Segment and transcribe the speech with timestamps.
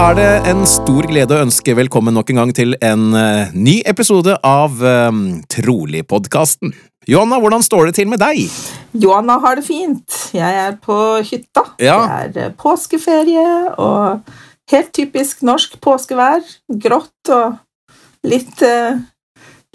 [0.00, 3.80] Er det en stor glede å ønske velkommen nok en gang til en uh, ny
[3.88, 5.10] episode av uh,
[5.52, 6.72] Trolig-podkasten.
[7.10, 8.46] Johanna, hvordan står det til med deg?
[8.96, 10.16] Johanna har det fint.
[10.32, 11.66] Jeg er på hytta.
[11.82, 11.98] Ja.
[12.32, 13.44] Det er eh, påskeferie
[13.76, 14.32] og
[14.72, 16.44] helt typisk norsk påskevær.
[16.80, 17.58] Grått og
[18.24, 19.00] litt uh,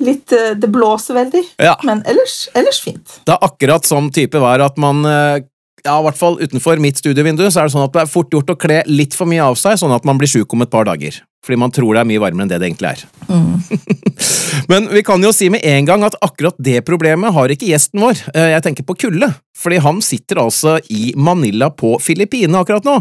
[0.03, 1.78] Litt eh, Det blåser veldig, Ja.
[1.88, 3.20] men ellers, ellers fint.
[3.23, 5.46] Det er akkurat sånn type vær at man eh,
[5.86, 8.33] ja, i hvert fall utenfor mitt studievindu, så er det sånn at det er fort
[8.33, 10.72] gjort å kle litt for mye av seg, sånn at man blir sjuk om et
[10.73, 11.22] par dager.
[11.45, 13.03] Fordi man tror det er mye varmere enn det det egentlig er.
[14.72, 18.02] Men vi kan jo si med en gang at akkurat det problemet har ikke gjesten
[18.02, 18.17] vår.
[18.33, 19.30] Eh, Jeg tenker på kulde.
[19.56, 22.95] Fordi han sitter altså i Manila på Filippinene akkurat nå.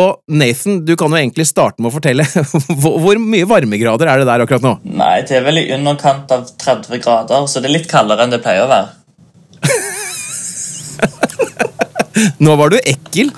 [0.00, 2.26] Og Nathan, du kan jo egentlig starte med å fortelle.
[3.06, 4.74] Hvor mye varmegrader er det der akkurat nå?
[4.98, 8.34] Nei, det er vel i underkant av 30 grader, så det er litt kaldere enn
[8.34, 8.88] det pleier å være.
[12.38, 13.32] Nå var du ekkel.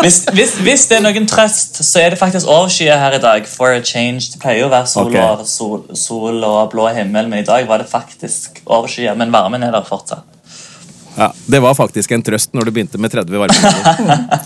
[0.00, 3.46] Hvis, hvis, hvis det er noen trøst, så er det faktisk overskyet her i dag.
[3.48, 4.32] For a change.
[4.32, 5.20] Det pleier jo å være sol, okay.
[5.20, 9.18] og, sol, sol og blå himmel, men i dag var det faktisk overskyet.
[9.20, 10.24] Men varmen er der fortsatt.
[11.18, 14.38] Ja, Det var faktisk en trøst når du begynte med 30 varmegrader.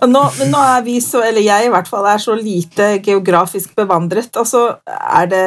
[0.10, 3.74] Nå, men nå er vi så, eller jeg i hvert fall, er så lite geografisk
[3.76, 4.32] bevandret.
[4.40, 5.44] Altså, er det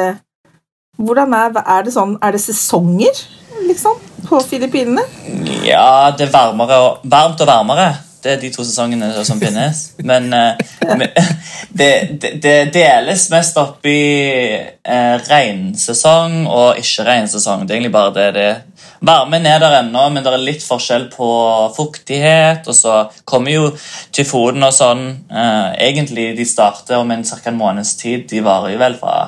[0.94, 3.18] Hvordan er, er det sånn Er det sesonger,
[3.68, 5.04] liksom, på Filippinene?
[5.64, 7.92] Ja, det er varmere og, varmt og varmere.
[8.24, 9.80] Det er de to sesongene som finnes.
[10.00, 10.56] Men uh,
[11.78, 11.90] det,
[12.22, 14.00] det, det deles mest opp i
[14.56, 17.66] uh, regnsesong og ikke-regnsesong.
[17.66, 18.52] Det er egentlig bare det det.
[19.04, 21.28] Varmen er der ennå, men det er litt forskjell på
[21.76, 22.64] fuktighet.
[22.64, 22.96] Og så
[23.28, 23.70] kommer jo
[24.14, 25.04] tyfonen og sånn.
[25.28, 28.24] Uh, egentlig de starter om en, cirka en måneds tid.
[28.32, 29.18] De varer jo vel fra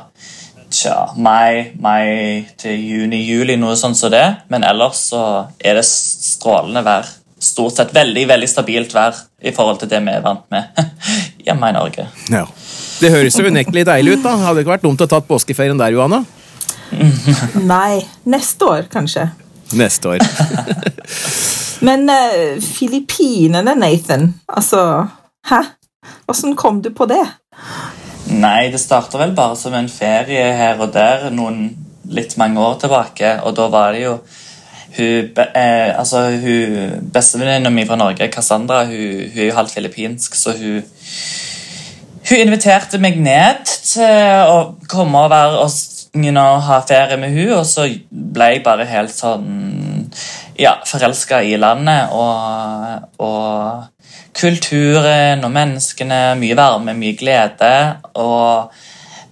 [0.76, 4.24] tja, mai, mai til juni-juli, noe sånt som det.
[4.52, 5.22] Men ellers så
[5.58, 7.08] er det strålende vær.
[7.46, 10.80] Stort sett veldig veldig stabilt vær i forhold til det vi er vant med
[11.46, 12.08] hjemme i Norge.
[12.32, 12.46] Ja.
[12.96, 14.22] Det høres jo unektelig deilig ut.
[14.24, 14.36] da.
[14.40, 16.22] Hadde det ikke vært dumt å tatt påskeferien der, Johanna?
[17.74, 19.28] Nei, neste år, kanskje.
[19.76, 20.24] Neste år.
[21.86, 24.80] Men uh, Filippinene, Nathan, altså
[25.46, 25.60] Hæ?
[26.30, 27.22] Åssen kom du på det?
[28.26, 31.68] Nei, det starta vel bare som en ferie her og der noen
[32.10, 33.36] litt mange år tilbake.
[33.46, 34.16] Og da var det jo
[34.96, 40.34] hun, eh, altså, hun Bestevenninna mi fra Norge, Cassandra, hun, hun er jo halvt filippinsk,
[40.34, 40.82] så hun
[42.26, 44.56] Hun inviterte meg ned til å
[44.90, 45.70] komme og være og
[46.16, 50.08] you know, ha ferie med hun, og så ble jeg bare helt sånn
[50.58, 53.95] ja, forelska i landet og, og
[54.36, 56.20] kulturen og menneskene.
[56.40, 57.72] Mye varme, mye glede.
[58.20, 58.72] Og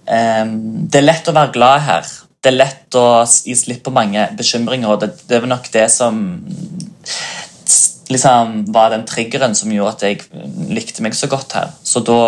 [0.09, 0.55] em,
[0.89, 2.13] det er lett å være glad her.
[2.41, 5.87] Det er lett å gi slipp på mange bekymringer, og det, det var nok det
[5.93, 6.19] som
[8.09, 11.73] liksom var den triggeren som gjorde at jeg likte meg så godt her.
[11.81, 12.19] Så da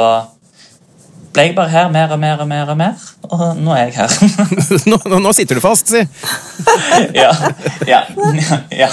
[1.33, 3.97] ble jeg bare her mer og mer og mer, og mer, og nå er jeg
[3.99, 4.09] her.
[4.89, 6.01] Nå, nå, nå sitter du fast, si.
[7.21, 7.29] ja,
[7.85, 8.01] ja,
[8.83, 8.89] ja.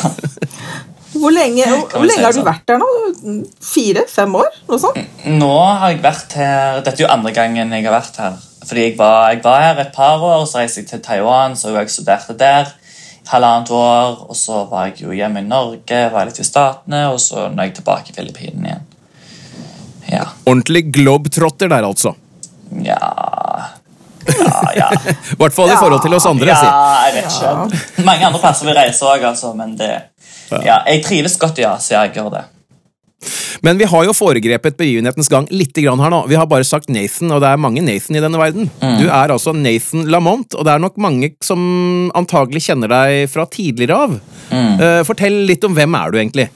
[1.14, 2.46] Hvor lenge, hvor, lenge har du sånn?
[2.49, 2.88] vært der nå?
[3.62, 4.56] Fire-fem år?
[4.69, 4.99] Noe sånt?
[5.31, 8.40] Nå har jeg vært her Dette er jo andre gangen jeg har vært her.
[8.64, 11.75] Fordi jeg var, jeg var her et par år, så reiste jeg til Taiwan, så
[11.76, 12.72] jeg studerte der.
[13.28, 17.20] Halvannet år, og så var jeg jo hjemme i Norge, var litt i Statene, og
[17.22, 18.90] så nå er jeg tilbake i Filippinene igjen.
[20.11, 20.26] Ja.
[20.44, 22.12] Ordentlig globetrotter der, altså.
[22.84, 23.00] Ja
[24.25, 24.88] Ja, ja.
[25.34, 26.75] I hvert fall i forhold til oss andre, ja
[27.06, 28.05] jeg vet ikke.
[28.05, 29.90] Mange andre plasser vi reiser òg, altså, men det
[30.50, 32.44] ja, Jeg trives godt i Asia, jeg gjør det.
[33.64, 36.20] Men vi har jo foregrepet begivenhetens gang litt grann her nå.
[36.29, 38.69] Vi har bare sagt Nathan, og det er mange Nathan i denne verden.
[39.00, 41.62] Du er altså Nathan Lamont, og det er nok mange som
[42.19, 44.17] antagelig kjenner deg fra tidligere av.
[44.52, 46.49] Eh, fortell litt om hvem er du egentlig?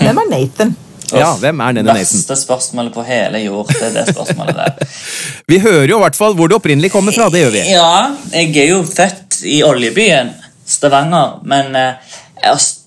[0.00, 0.74] Hvem er Nathan?
[1.10, 2.18] Ja, hvem er denne Nathan?
[2.18, 3.70] Verste spørsmålet på hele jord.
[3.70, 4.98] Det er det spørsmålet der.
[5.50, 7.30] Vi hører jo i hvert fall hvor det opprinnelig kommer fra.
[7.32, 7.64] Det gjør vi.
[7.72, 7.94] Ja,
[8.34, 10.30] jeg er jo født i oljebyen
[10.70, 12.79] Stavanger, men uh, jeg, mm,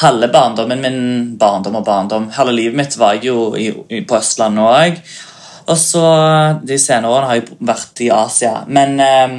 [0.00, 0.98] halve barndommen min
[1.38, 2.30] Barndom og barndom.
[2.34, 4.98] Halve livet mitt var jeg jo i, i, på Østlandet òg.
[5.70, 6.02] Og så
[6.66, 8.56] de senere årene har jeg vært i Asia.
[8.66, 9.38] Men um,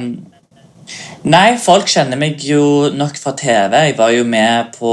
[1.26, 3.72] Nei, folk kjenner meg jo nok fra TV.
[3.88, 4.92] Jeg var jo med på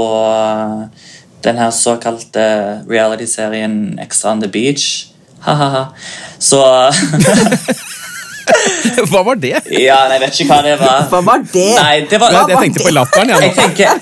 [1.44, 2.46] den her såkalte
[2.90, 5.06] reality-serien Extra on the Beach.
[5.46, 5.84] Ha-ha-ha.
[6.42, 6.58] Så
[9.10, 9.54] Hva var det?
[9.72, 11.06] Ja, nei, jeg vet ikke hva det var.
[11.10, 11.64] Hva var det?
[11.78, 13.32] Nei, det var, Jeg tenkte på latteren.
[13.32, 14.00] jeg Jeg, tenker,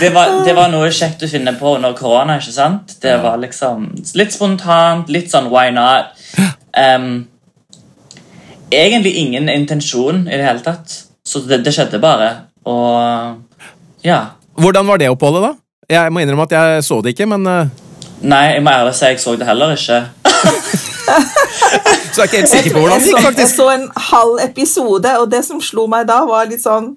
[0.00, 2.38] det, var, det var noe kjekt å finne på under korona.
[2.40, 2.96] ikke sant?
[3.02, 3.88] Det var liksom
[4.20, 6.14] litt spontant, litt sånn why not?
[6.76, 7.26] Um,
[8.70, 11.00] egentlig ingen intensjon i det hele tatt.
[11.28, 12.30] Så det, det skjedde bare.
[12.68, 14.20] Og ja.
[14.58, 15.54] Hvordan var det oppholdet, da?
[15.88, 17.68] Jeg må innrømme at jeg så det ikke, men eh,
[18.28, 20.02] Nei, jeg må ærlig si jeg så det heller ikke.
[22.12, 23.86] Så jeg er ikke helt sikker på hvordan det jeg, gikk, så, jeg så en
[24.10, 26.92] halv episode, og det som slo meg da, var litt sånn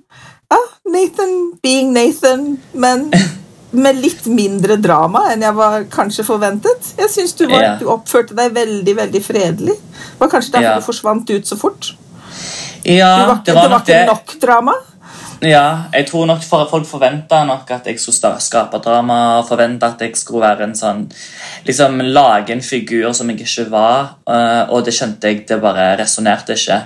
[0.52, 3.08] ah, Nathan being Nathan, men
[3.72, 6.90] med litt mindre drama enn jeg var kanskje forventet.
[7.00, 9.78] Jeg syns du, var- du oppførte deg veldig veldig fredelig.
[9.78, 10.80] Det var kanskje derfor Ja.
[10.82, 11.94] du forsvant ut så fort.
[12.84, 14.02] Ja, Du var, det var nok det.
[14.10, 14.74] nok drama.
[15.42, 19.40] Ja, jeg tror nok for Folk forventa nok at jeg skulle skape drama.
[19.40, 21.08] og Forventa at jeg skulle være en sånn
[21.66, 24.18] Liksom lage en figur som jeg ikke var.
[24.30, 26.78] eh, og det skjønte jeg, det bare resonnerte ikke.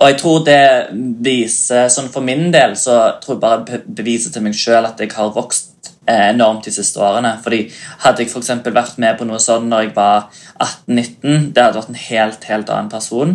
[0.00, 0.88] Og jeg tror det
[1.24, 5.12] viser sånn For min del så tror jeg bare beviser til meg sjøl at jeg
[5.16, 7.38] har vokst eh, enormt de siste årene.
[7.42, 7.62] Fordi
[8.04, 10.28] Hadde jeg for vært med på noe sånn når jeg var
[10.60, 13.34] 18-19, det hadde vært en helt helt annen person.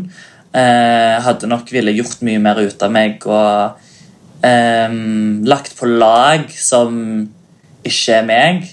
[0.53, 3.25] Eh, hadde nok ville gjort mye mer ut av meg.
[3.25, 3.87] og
[4.45, 6.98] ehm, lagt på lag som
[7.88, 8.68] ikke er meg.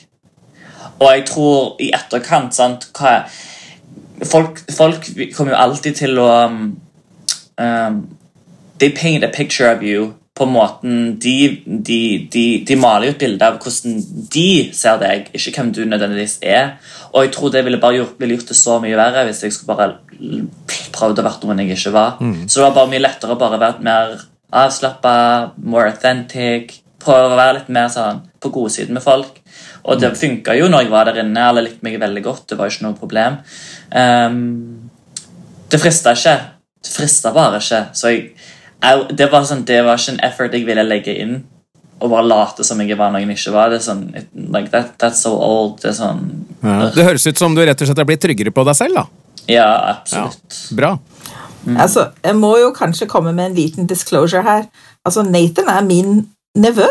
[1.00, 3.24] Og jeg tror i etterkant sant, hva,
[4.24, 6.60] folk, folk kommer jo alltid til å um,
[7.60, 8.04] um,
[8.78, 13.46] They paint a picture of you på måten de, de, de, de maler et bilde
[13.46, 14.00] av hvordan
[14.34, 16.72] de ser deg, ikke hvem du nødvendigvis er.
[17.12, 19.54] Og jeg tror det ville bare gjort, ville gjort det så mye verre hvis jeg
[19.54, 19.92] skulle bare
[20.96, 22.18] prøvd å være noen jeg ikke var.
[22.48, 24.16] Så det var bare mye lettere å bare være mer
[24.54, 25.16] avslappa,
[25.56, 26.80] more authentic.
[27.04, 29.40] Prøve å være litt mer sånn på godsiden med folk.
[29.84, 31.48] Og det funka jo når jeg var der inne.
[31.50, 32.46] Alle likte meg veldig godt.
[32.50, 33.40] Det var ikke noe problem.
[33.92, 34.90] Um,
[35.72, 36.36] det frista ikke.
[36.84, 37.82] Det frista bare ikke.
[37.96, 38.22] Så jeg,
[38.78, 41.42] jeg, det, var sånn, det var ikke en effort jeg ville legge inn.
[42.00, 43.72] Og bare late som jeg var noen jeg ikke var.
[43.72, 44.06] Det er sånn,
[44.54, 45.78] like that, That's so old.
[45.82, 46.24] Det er sånn
[46.64, 46.88] Ja.
[46.94, 49.33] Det høres ut som du rett og slett er blitt tryggere på deg selv, da.
[49.48, 50.30] Ja, Ja,
[50.76, 50.98] Bra.
[51.64, 51.76] Mm.
[51.80, 54.66] Altså, jeg må jo kanskje komme med en liten disclosure her.
[55.06, 56.86] Altså, Nathan er min nevø,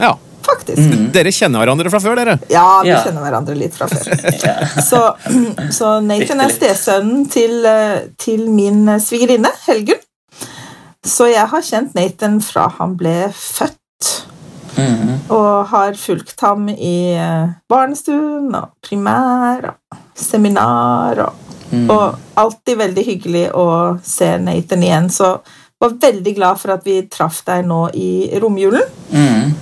[0.00, 0.14] Ja.
[0.44, 1.12] faktisk.
[1.12, 2.38] Dere kjenner hverandre fra før, dere.
[2.50, 3.02] Ja, vi Ja.
[3.04, 4.04] kjenner hverandre litt fra før.
[4.44, 4.54] Ja.
[4.80, 5.00] Så,
[5.72, 10.04] så Nathan er stesønnen til, eh, til min svigerinne, Helgunn.
[11.04, 13.74] Så jeg har kjent Nathan fra han ble født,
[14.78, 15.18] Mm.
[15.34, 21.18] og har fulgt ham i eh, barnestuen og primær og seminar.
[21.18, 21.32] Og,
[21.68, 21.88] Mm.
[21.92, 23.68] og alltid veldig hyggelig å
[24.04, 25.08] se Nathan igjen.
[25.12, 25.36] Så
[25.78, 28.82] var veldig glad for at vi traff deg nå i romjulen.
[29.12, 29.52] Mm.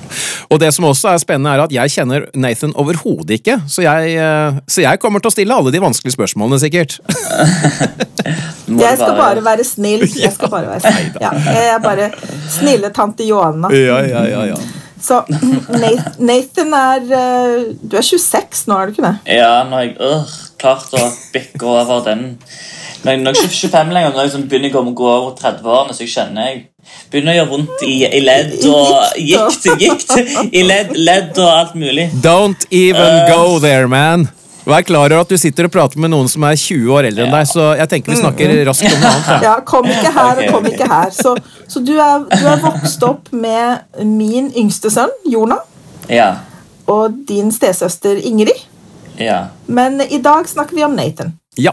[0.48, 4.14] Og det som også er spennende, er at jeg kjenner Nathan overhodet ikke, så jeg,
[4.22, 7.00] eh, så jeg kommer til å stille alle de vanskelige spørsmålene, sikkert.
[8.66, 10.02] Jeg skal bare være snill.
[10.18, 11.12] Jeg skal bare være snill.
[11.22, 12.08] Ja, jeg er bare
[12.50, 13.70] snille tante Johanna.
[13.74, 14.56] Ja, ja, ja, ja.
[15.02, 15.20] Så
[16.18, 19.16] Nathan er eh, Du er 26 nå, er du ikke det?
[19.36, 21.02] Ja, nå har jeg øh, klart å
[21.34, 22.24] bikke over den
[23.04, 25.94] Nå er jeg ikke er 25 lenger, når jeg liksom begynner å gå over 30-årene,
[25.94, 26.64] så jeg kjenner jeg
[27.10, 30.14] begynner å gjøre vondt i, i ledd og gikt, gikt
[30.50, 32.08] i ledd, ledd og alt mulig.
[32.24, 34.28] Don't even go there, man!
[34.66, 37.26] Vær klar over at du sitter og prater med noen som er 20 år eldre
[37.28, 39.44] enn deg, så jeg tenker vi snakker raskt om noe annet.
[39.46, 39.54] Ja.
[39.68, 41.12] Kom ikke her og kom ikke her.
[41.14, 41.36] Så,
[41.70, 45.62] så du, er, du er vokst opp med min yngste sønn, Jonah,
[46.10, 46.32] Ja,
[46.90, 48.58] og din stesøster Ingrid.
[49.18, 49.46] ja.
[49.66, 51.32] Men i dag snakker vi om Nathan.
[51.58, 51.72] Ja,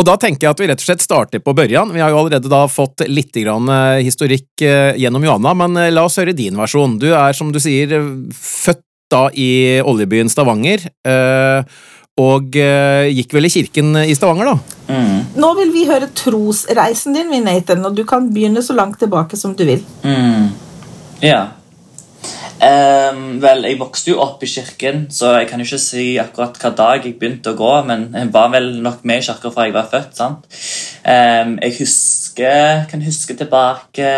[0.00, 1.90] og da tenker jeg at vi rett og slett starter på børjan.
[1.92, 5.90] Vi har jo allerede da fått litt grann eh, historikk eh, gjennom Johanna, men eh,
[5.92, 6.94] la oss høre din versjon.
[7.02, 7.92] Du er, som du sier,
[8.32, 8.80] født
[9.12, 9.50] da i
[9.84, 11.60] oljebyen Stavanger, eh,
[12.20, 14.76] og uh, gikk vel i kirken i Stavanger, da?
[14.90, 19.38] Mm, Nå vil vi høre trosreisen din, Nathan, og du kan begynne så langt tilbake
[19.40, 19.86] som du vil.
[20.04, 20.50] mm.
[21.20, 21.40] Ja.
[22.60, 26.58] Um, vel, jeg vokste jo opp i kirken, så jeg kan jo ikke si akkurat
[26.60, 29.64] hva dag jeg begynte å gå, men jeg var vel nok med i kirka fra
[29.64, 30.10] jeg var født.
[30.18, 30.44] sant?
[31.00, 34.10] Um, jeg husker, kan huske tilbake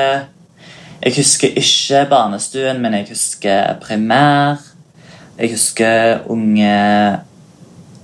[1.03, 4.63] Jeg husker ikke barnestuen, men jeg husker primær.
[5.39, 6.75] Jeg husker unge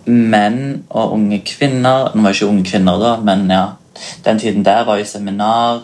[0.08, 3.64] menn og unge kvinner Nå var det ikke unge kvinner, da, men ja,
[4.24, 5.82] den tiden der var jo seminar.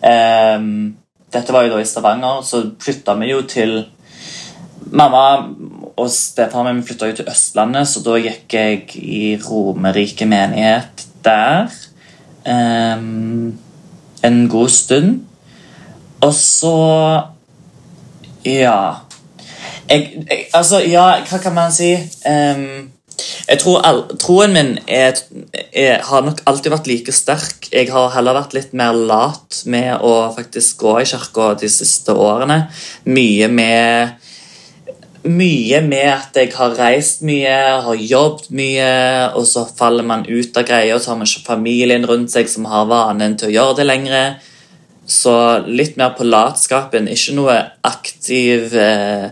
[0.00, 0.96] Um,
[1.32, 3.74] dette var jo da i Stavanger, så flytta vi jo til
[4.90, 5.24] Mamma
[6.00, 11.68] og stefaren min flytta jo til Østlandet, så da gikk jeg i Romerike menighet der
[12.48, 13.58] um,
[14.24, 15.20] en god stund.
[16.20, 17.22] Og så
[18.44, 18.90] Ja.
[19.90, 21.92] Jeg, jeg, altså, ja, hva kan man si?
[22.24, 22.90] Um,
[23.48, 25.18] jeg tror all, Troen min er,
[25.72, 27.70] er, har nok alltid vært like sterk.
[27.72, 32.14] Jeg har heller vært litt mer lat med å faktisk gå i kirka de siste
[32.16, 32.62] årene.
[33.10, 34.18] Mye med
[35.20, 38.92] mye med at jeg har reist mye, har jobbet mye,
[39.36, 42.48] og så faller man ut av greia, og så har man ikke familien rundt seg
[42.48, 44.30] som har vanen til å gjøre det lenger.
[45.10, 45.34] Så
[45.66, 49.28] litt mer på latskapen, ikke noe aktiv eh,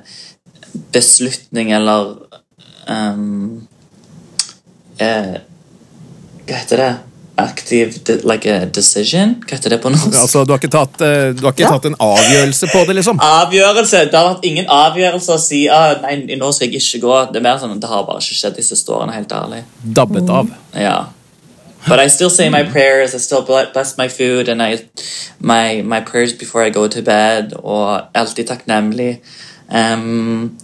[0.92, 2.16] beslutning eller
[2.90, 3.68] um,
[4.98, 5.36] eh,
[6.48, 6.94] Hva heter det?
[7.38, 9.36] Active like a decision?
[9.46, 10.14] Hva heter det på norsk?
[10.18, 11.70] Altså, Du har ikke, tatt, uh, du har ikke ja.
[11.70, 12.96] tatt, en avgjørelse på det?
[12.98, 13.20] liksom?
[13.22, 14.00] Avgjørelse!
[14.10, 17.20] Det har vært ingen avgjørelse å si ah, nei, nå skal jeg ikke gå.
[17.30, 19.14] Det er mer sånn, det har bare ikke skjedd de siste årene.
[19.14, 19.62] helt ærlig.
[20.00, 20.50] Dabbet av.
[20.74, 20.98] Ja.
[21.86, 23.14] But I still say my prayers.
[23.14, 24.80] I still bless my food and I,
[25.38, 27.54] my, my prayers before I go to bed.
[27.62, 29.20] Og alltid takknemlig.
[29.70, 30.58] Um,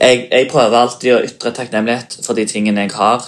[0.00, 3.24] jeg, jeg prøver alltid å ytre takknemlighet for de tingene jeg har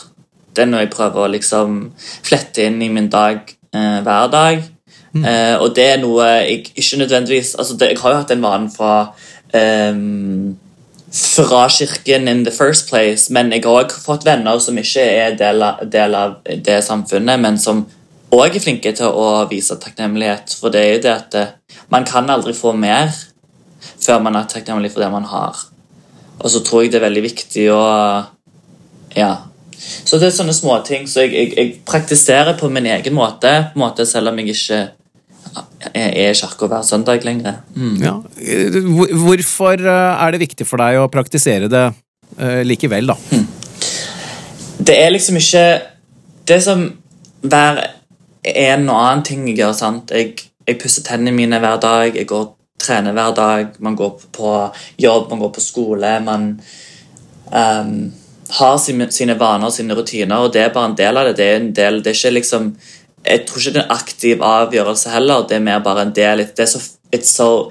[0.52, 3.40] det er noe jeg prøver å liksom flette inn i min dag
[3.74, 4.64] eh, hver dag.
[5.12, 5.24] Mm.
[5.24, 8.44] Eh, og det er noe jeg ikke nødvendigvis altså det, Jeg har jo hatt en
[8.44, 8.92] vane fra
[9.52, 10.54] um,
[11.12, 15.34] fra kirken in the first place, men jeg har også fått venner som ikke er
[15.36, 17.84] del av, del av det samfunnet, men som
[18.32, 20.54] òg er flinke til å vise takknemlighet.
[20.56, 21.52] For det er jo det at eh,
[21.92, 23.12] man kan aldri få mer
[24.00, 25.60] før man er takknemlig for det man har.
[26.40, 27.82] Og så tror jeg det er veldig viktig å
[29.12, 29.32] ja,
[29.78, 31.06] så det er sånne småting.
[31.10, 34.80] Så jeg, jeg, jeg, praktiserer på min egen måte, på måte selv om jeg ikke
[35.92, 37.60] er i kirka hver søndag lenger.
[37.76, 37.96] Mm.
[38.02, 38.14] Ja.
[39.24, 43.18] Hvorfor eh, er det viktig for deg å praktisere det uh, likevel, da?
[43.32, 43.48] Mm.
[44.82, 45.64] Det er liksom ikke
[46.48, 46.80] Det som
[47.42, 47.76] hver
[48.42, 49.76] en og annen ting jeg gjør.
[49.78, 50.10] sant?
[50.10, 50.34] Jeg,
[50.66, 52.48] jeg pusser tennene mine hver dag, jeg går
[52.82, 54.48] trener hver dag, man går på
[54.98, 56.20] jobb, man går på skole.
[56.20, 56.48] man
[57.52, 58.12] um,
[58.58, 61.36] har sine, sine vaner og sine rutiner, og det er bare en del av det.
[61.38, 62.74] Det er, en del, det er ikke liksom
[63.22, 65.44] Jeg tror ikke det er en aktiv avgjørelse heller.
[65.46, 66.38] Det er mer bare en del.
[66.56, 66.80] Det er så,
[67.14, 67.70] it's so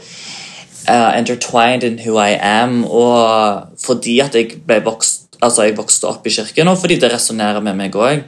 [0.88, 2.86] uh, intertwined in who I am.
[2.86, 7.08] Og fordi at jeg ble vokst Altså, jeg vokste opp i kirken, og fordi det
[7.10, 8.20] resonnerer med meg òg.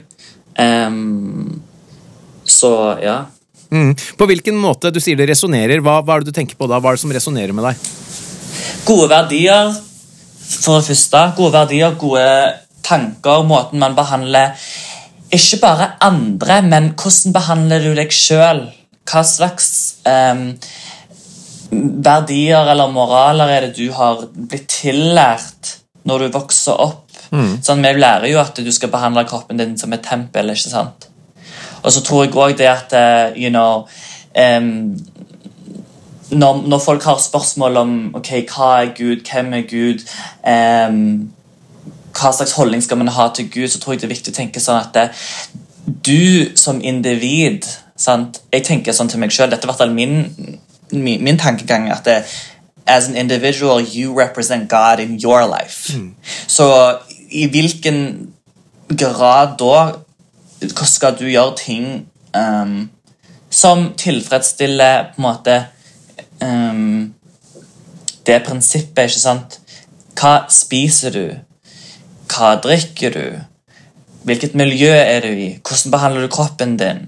[0.58, 1.60] Um,
[2.42, 3.20] så ja.
[3.70, 3.92] Mm.
[4.18, 5.78] På hvilken måte du sier det resonnerer?
[5.78, 6.80] Hva, hva, er det du tenker på da?
[6.82, 7.86] Hva er det som resonnerer med deg?
[8.88, 9.70] Gode verdier
[10.60, 12.26] for det første, gode verdier, gode
[12.84, 14.54] tanker, måten man behandler
[15.34, 18.66] ikke bare andre, men hvordan behandler du deg sjøl?
[19.08, 19.70] Hva slags
[20.08, 20.52] um,
[22.04, 25.74] verdier eller moraler er det du har blitt tillært
[26.08, 27.02] når du vokser opp?
[27.34, 27.58] Mm.
[27.64, 30.54] Sånn, vi lærer jo at du skal behandle kroppen din som et tempel.
[30.54, 31.08] ikke sant?
[31.82, 33.88] Og så tror jeg òg det at uh, you know,
[34.38, 34.94] um,
[36.30, 40.04] når, når, folk har spørsmål om ok, hva er Gud, hvem er Gud,
[40.46, 41.30] um,
[42.14, 44.38] hva slags holdning skal man ha til Gud, så tror jeg det er viktig å
[44.38, 45.08] tenke sånn at det,
[46.06, 47.66] du som individ
[47.96, 48.40] sant?
[48.52, 50.24] Jeg tenker sånn til meg sjøl, dette er hvert fall min,
[50.92, 51.90] min, min, tankegang.
[51.92, 52.22] at det,
[52.86, 55.96] As an individual, you represent God in your life.
[55.96, 56.14] Mm.
[56.46, 56.98] Så
[57.30, 58.28] i hvilken
[58.92, 59.92] grad da
[60.84, 61.86] skal du gjøre ting
[62.36, 62.90] um,
[63.50, 65.56] som tilfredsstiller på en måte
[66.44, 67.14] um,
[68.26, 69.58] det prinsippet, ikke sant
[70.18, 71.24] Hva spiser du?
[72.30, 73.24] Hva drikker du?
[74.24, 75.50] Hvilket miljø er du i?
[75.60, 77.02] Hvordan behandler du kroppen din?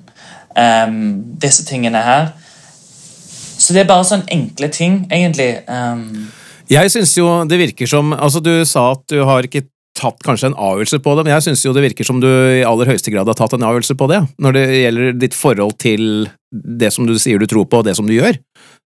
[0.57, 2.35] Um, disse tingene her.
[3.57, 5.63] Så det er bare sånne enkle ting, egentlig.
[5.69, 6.29] Um,
[6.71, 9.65] jeg syns jo det virker som altså Du sa at du har ikke
[9.97, 12.65] tatt kanskje en avgjørelse på det, men jeg syns jo det virker som du i
[12.69, 16.27] aller høyeste grad har tatt en avgjørelse på det, når det gjelder ditt forhold til
[16.53, 18.37] det som du sier du tror på, og det som du gjør.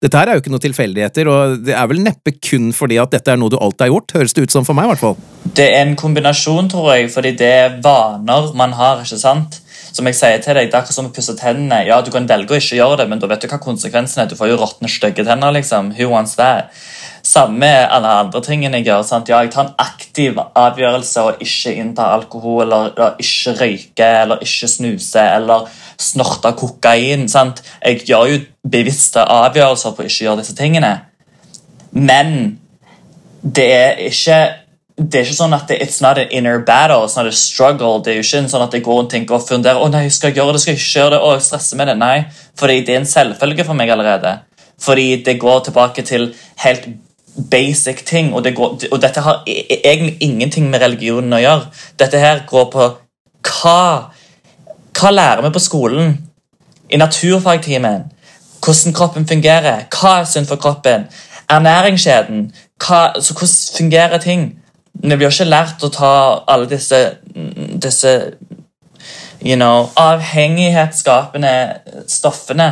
[0.04, 3.14] Dette her er jo ikke noen tilfeldigheter, og det er vel neppe kun fordi at
[3.16, 5.00] dette er noe du alltid har gjort, høres det ut som for meg, i hvert
[5.00, 5.16] fall.
[5.56, 9.62] Det er en kombinasjon, tror jeg, fordi det er vaner man har, ikke sant?
[9.94, 11.84] Som jeg sier til deg, det er akkurat som å pusse tennene.
[11.86, 14.30] Ja, du kan velge å ikke gjøre det, men da vet du hva konsekvensen er.
[14.32, 15.92] Du får jo råtne, stygge tenner, liksom.
[16.00, 16.74] Who wants that?
[17.24, 19.04] Samme med alle andre tingene jeg gjør.
[19.06, 19.30] Sant?
[19.30, 24.42] Ja, jeg tar en aktiv avgjørelse å ikke innta alkohol, eller, eller ikke røyke, eller
[24.44, 25.70] ikke snuse, eller
[26.02, 27.30] snorte kokain.
[27.32, 27.62] Sant?
[27.86, 30.96] Jeg gjør jo bevisste avgjørelser på å ikke gjøre disse tingene.
[31.94, 32.36] Men
[33.44, 34.42] det er ikke
[34.98, 38.02] det er ikke sånn at det, It's not an inner battle, it's not a struggle.
[38.04, 40.30] Det er jo ikke sånn at jeg går og tenker og funderer å nei, skal
[40.30, 41.96] jeg gjøre det, skal jeg ikke gjøre det, å, jeg stresser med det.
[41.98, 42.18] Nei,
[42.60, 44.36] fordi det er en selvfølge for meg allerede.
[44.84, 46.30] Fordi det går tilbake til
[46.62, 46.88] helt
[47.50, 51.42] basic ting, og, det går, og dette har e- e- egentlig ingenting med religionen å
[51.42, 51.86] gjøre.
[51.98, 52.92] Dette her går på
[53.50, 53.80] hva
[54.94, 56.12] Hva lærer vi på skolen?
[56.94, 58.04] I naturfagtimen?
[58.62, 59.88] Hvordan kroppen fungerer?
[59.90, 61.08] Hva er sunt for kroppen?
[61.50, 62.52] Ernæringskjeden?
[62.78, 64.63] Hva, så hvordan fungerer ting?
[64.94, 66.14] Vi blir ikke lært å ta
[66.48, 67.00] alle disse,
[67.82, 68.14] disse
[69.44, 71.54] you know, avhengighetsskapende
[72.08, 72.70] stoffene.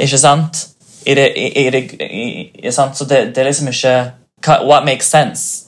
[0.00, 0.68] Ikke sant?
[1.06, 2.96] I det, i, i det, sant?
[2.96, 3.94] Så det, det er liksom ikke
[4.66, 5.61] What makes sense?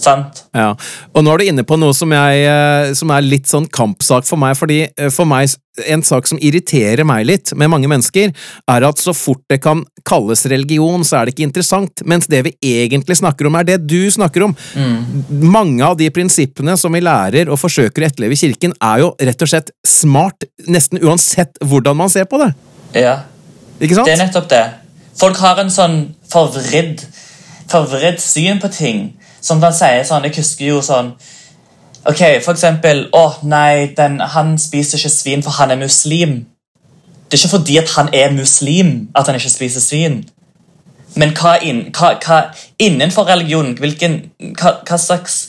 [0.00, 0.44] Sant?
[0.56, 0.72] Ja,
[1.12, 4.24] og nå er du inne på noe som, jeg, eh, som er litt sånn kampsak
[4.28, 5.52] for meg, fordi eh, for meg
[5.88, 8.32] en sak som irriterer meg litt med mange mennesker,
[8.68, 12.42] er at så fort det kan kalles religion, så er det ikke interessant, mens det
[12.48, 14.56] vi egentlig snakker om, er det du snakker om.
[15.28, 19.12] Mange av de prinsippene som vi lærer og forsøker å etterleve i kirken, er jo
[19.20, 22.52] rett og slett smart, nesten uansett hvordan man ser på det.
[23.04, 23.20] Ja.
[23.80, 24.10] Ikke sant?
[24.10, 24.64] Det er nettopp det.
[25.20, 25.98] Folk har en sånn
[26.30, 27.02] forvridd,
[27.70, 29.02] forvridd syn på ting.
[29.40, 31.14] Som de sier sånn Jeg husker jo sånn
[32.08, 36.42] Ok, For eksempel Å, nei, den, han spiser ikke svin for han er muslim.
[37.28, 40.22] Det er ikke fordi at han er muslim at han ikke spiser svin.
[41.20, 42.40] Men hva, inn, hva, hva
[42.78, 44.20] innenfor religionen Hvilken,
[44.58, 45.40] hva, hva slags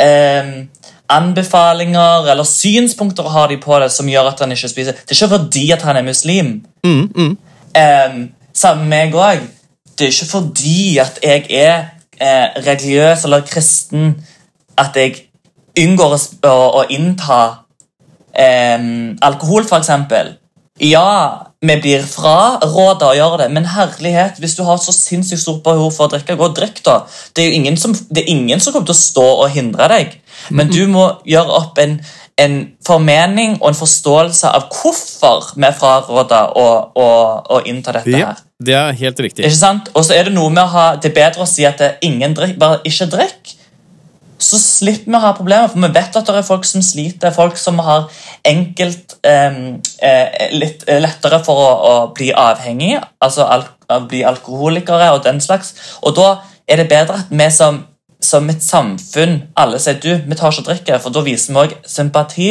[0.00, 0.64] eh,
[1.12, 5.18] anbefalinger eller synspunkter har de på det som gjør at han ikke spiser Det er
[5.18, 6.54] ikke fordi at han er muslim.
[6.84, 7.36] Mm, mm.
[7.76, 8.16] Eh,
[8.54, 9.40] Sammen med meg òg.
[9.98, 11.88] Det er ikke fordi at jeg er
[12.24, 14.14] eh, religiøs eller kristen
[14.80, 15.26] at jeg
[15.84, 17.40] unngår å, å, å innta
[18.32, 18.88] eh,
[19.28, 19.92] alkohol, f.eks.
[20.82, 25.62] Ja, vi blir fraråda å gjøre det, men herlighet, hvis du har så sinnssykt stort
[25.66, 26.96] behov for å drikke, gå og drikk, da.
[27.30, 29.86] Det er jo ingen som, det er ingen som kommer til å stå og hindre
[29.92, 30.16] deg,
[30.50, 31.94] men du må gjøre opp en,
[32.42, 37.08] en formening og en forståelse av hvorfor vi er fraråda å, å,
[37.54, 38.42] å innta dette her.
[38.62, 39.44] Det er helt riktig.
[39.44, 39.90] Ikke sant?
[39.94, 41.88] Og så er det noe med å ha Det er bedre å si at det
[41.88, 43.54] er ingen drikk, bare ikke drikk.
[44.44, 47.34] Så slipper vi å ha problemer, for vi vet at det er folk som sliter.
[47.34, 48.06] Folk som har
[48.46, 49.58] enkelt eh,
[50.54, 55.42] litt eh, lettere for å, å bli avhengig, altså al å bli alkoholikere og den
[55.44, 55.74] slags.
[56.02, 56.28] Og da
[56.68, 57.82] er det bedre at vi som,
[58.22, 61.94] som et samfunn alle sier du, vi tar ikke drikke, for da viser vi også
[61.98, 62.48] sympati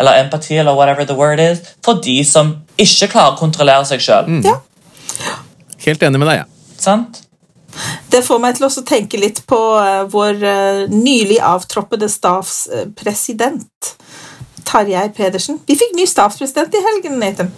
[0.00, 4.02] eller empati eller whatever the word is, for de som ikke klarer å kontrollere seg
[4.02, 4.30] sjøl.
[4.42, 4.58] Ja.
[5.86, 6.78] Helt enig med deg, jeg.
[6.82, 7.22] Sant?
[8.12, 13.94] Det får meg til å tenke litt på eh, vår eh, nylig avtroppede stavspresident.
[14.62, 15.58] Tarjei Pedersen.
[15.66, 17.48] Vi fikk ny stavspresident i helgen, Nathan.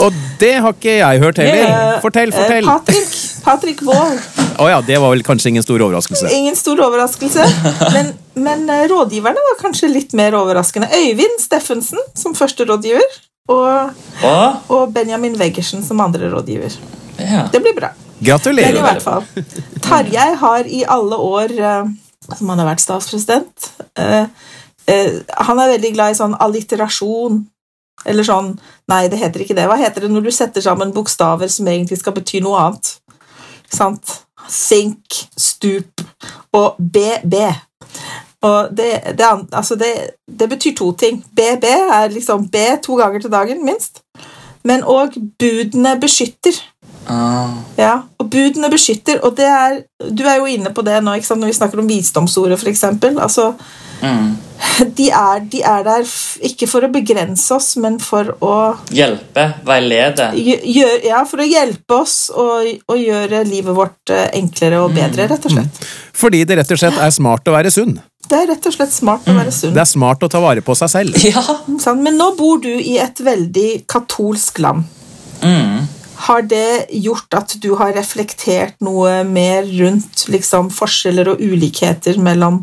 [0.00, 1.64] Og det har ikke jeg hørt heller.
[1.64, 2.68] Eh, Fortell, fortell.
[2.68, 3.10] Patrick,
[3.44, 4.20] Patrick Wold.
[4.62, 6.30] oh ja, det var vel kanskje ingen stor overraskelse.
[6.36, 7.48] Ingen stor overraskelse,
[7.96, 8.14] men,
[8.46, 10.92] men rådgiverne var kanskje litt mer overraskende.
[11.02, 13.90] Øyvind Steffensen som første rådgiver, og,
[14.22, 16.76] Og, og Benjamin Weggersen som andre rådgiver.
[17.28, 17.42] Ja.
[17.52, 17.92] Det blir bra.
[17.92, 18.80] Men i Gratulerer.
[18.82, 19.24] hvert fall.
[19.82, 21.92] Tarjei har i alle år eh,
[22.36, 24.28] som han har vært statspresident eh,
[24.86, 25.16] eh,
[25.48, 27.40] Han er veldig glad i sånn alliterasjon.
[28.06, 28.52] Eller sånn
[28.90, 29.66] Nei, det heter ikke det.
[29.70, 32.94] Hva heter det når du setter sammen bokstaver som egentlig skal bety noe annet?
[33.72, 34.18] Sant?
[34.50, 36.02] Sink, stup
[36.54, 37.36] og BB.
[38.42, 39.92] Og det, det, altså det,
[40.26, 41.22] det betyr to ting.
[41.36, 44.02] BB er liksom B to ganger til dagen, minst.
[44.66, 46.58] Men òg budene beskytter.
[47.10, 47.56] Ah.
[47.76, 49.80] Ja, og budene beskytter, og det er
[50.14, 52.70] Du er jo inne på det nå, ikke sant, når vi snakker om visdomsordet, for
[52.70, 53.18] eksempel.
[53.22, 53.52] Altså,
[54.02, 54.36] Mm.
[54.98, 56.06] de er, de er der
[56.48, 58.54] ikke for å begrense oss, men for å
[58.94, 60.32] Hjelpe, veilede.
[60.34, 65.28] Gjør, Ja, for å hjelpe oss og, og gjøre livet vårt eh, enklere og bedre,
[65.30, 65.84] rett og slett.
[66.18, 67.94] Fordi det rett og slett er smart å være sunn.
[68.26, 69.74] Det er rett og slett smart å være sunn.
[69.74, 71.22] Det er smart å ta vare på seg selv.
[71.30, 71.94] Ja.
[71.98, 74.86] Men nå bor du i et veldig katolsk land.
[75.42, 75.86] Mm.
[76.22, 82.62] Har det gjort at du har reflektert noe mer rundt liksom, forskjeller og ulikheter mellom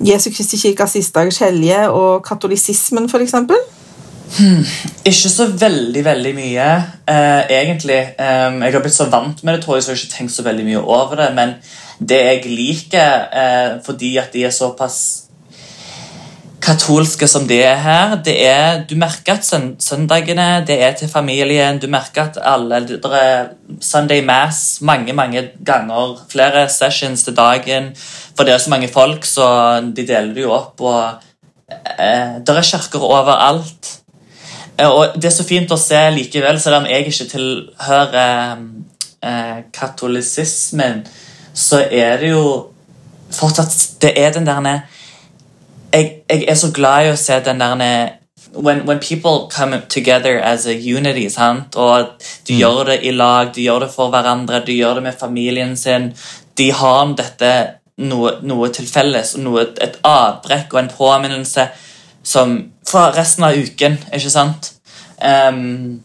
[0.00, 3.34] Jesu Kristi kirkas siste dagers hellige og katolisismen, f.eks.?
[5.04, 6.68] Ikke så veldig, veldig mye,
[7.08, 8.00] eh, egentlig.
[8.16, 10.36] Um, jeg har blitt så vant med det, tror jeg, så jeg har ikke tenkt
[10.36, 11.28] så veldig mye over det.
[11.36, 11.54] Men
[12.00, 14.98] det jeg liker, eh, fordi at de er såpass
[16.62, 19.46] katolske som de er her, det er Du merker at
[19.82, 21.78] søndagene det er til familien.
[21.78, 23.48] Du merker at alle Det er
[23.80, 26.20] Sunday Mass mange, mange ganger.
[26.30, 27.92] Flere sessions til dagen.
[28.36, 30.80] For det er så mange folk, så de deler det jo opp.
[30.80, 31.02] Og
[31.98, 33.98] eh, det er kirker overalt.
[34.78, 38.56] Eh, Og det er så fint å se likevel, selv om jeg ikke tilhører
[39.22, 41.06] eh, katolisismen,
[41.54, 42.68] så er det jo
[43.32, 44.60] fortsatt Det er den der
[45.92, 48.18] jeg, jeg er så glad i å se den der
[48.54, 51.76] when, when people come together as a unity, sant?
[51.76, 52.58] og du mm.
[52.58, 56.12] gjør det i lag, du gjør det for hverandre, du gjør det med familien sin
[56.58, 57.52] De har dette
[57.96, 61.68] noe, noe til felles, noe, et avbrekk og en påminnelse
[62.22, 64.72] som fra resten av uken, ikke sant?
[65.16, 66.02] Um,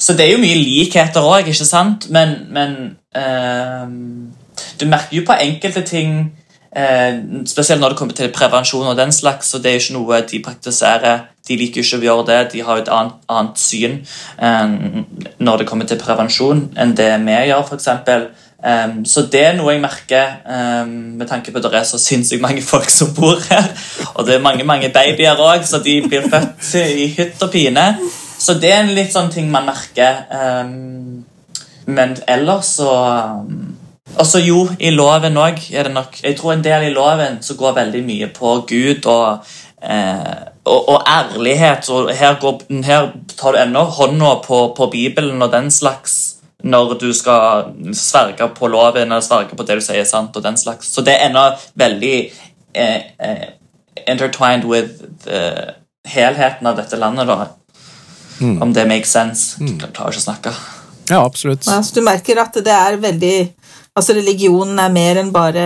[0.00, 2.08] så det er jo mye likheter òg, ikke sant?
[2.14, 2.76] Men, men
[3.12, 4.32] um,
[4.80, 6.22] du merker jo på enkelte ting
[6.76, 10.20] eh, Spesielt når det kommer til prevensjon og den slags, så det er ikke noe
[10.30, 11.26] de praktiserer.
[11.48, 13.98] De liker ikke å gjøre det, de har et annet, annet syn
[14.38, 14.76] eh,
[15.38, 17.90] når det kommer til prevensjon, enn det vi gjør, f.eks.
[18.60, 21.96] Um, så det er noe jeg merker um, med tanke på at det er så
[21.96, 23.70] sinnssykt mange folk som bor her.
[24.14, 27.86] Og det er mange mange babyer òg, så de blir født i hytt og pine.
[28.40, 30.26] Så det er en litt sånn ting man merker.
[30.28, 31.24] Um,
[31.90, 33.79] men ellers så Og
[34.26, 37.56] så jo, i loven òg er det nok Jeg tror en del i loven som
[37.56, 39.46] går veldig mye på Gud og,
[39.82, 41.90] eh, og, og, ærlighet.
[41.90, 46.98] Og her, går, her tar du ennå hånda på, på Bibelen og den slags når
[47.00, 50.36] du skal sverge på loven eller sverge på det du sier er sant.
[50.36, 50.92] og den slags.
[50.92, 51.46] Så det er ennå
[51.80, 52.16] veldig
[52.74, 53.46] eh, eh,
[54.06, 55.40] intertwined with the,
[56.04, 57.26] helheten av dette landet.
[57.26, 57.48] da.
[58.40, 58.62] Mm.
[58.62, 59.60] Om det makes sense.
[59.60, 59.78] Mm.
[59.80, 60.54] Jeg klarer ikke å snakke.
[61.10, 61.66] Ja, absolutt.
[61.66, 63.36] Ja, så du merker at det er veldig
[63.98, 65.64] Altså Religionen er mer enn bare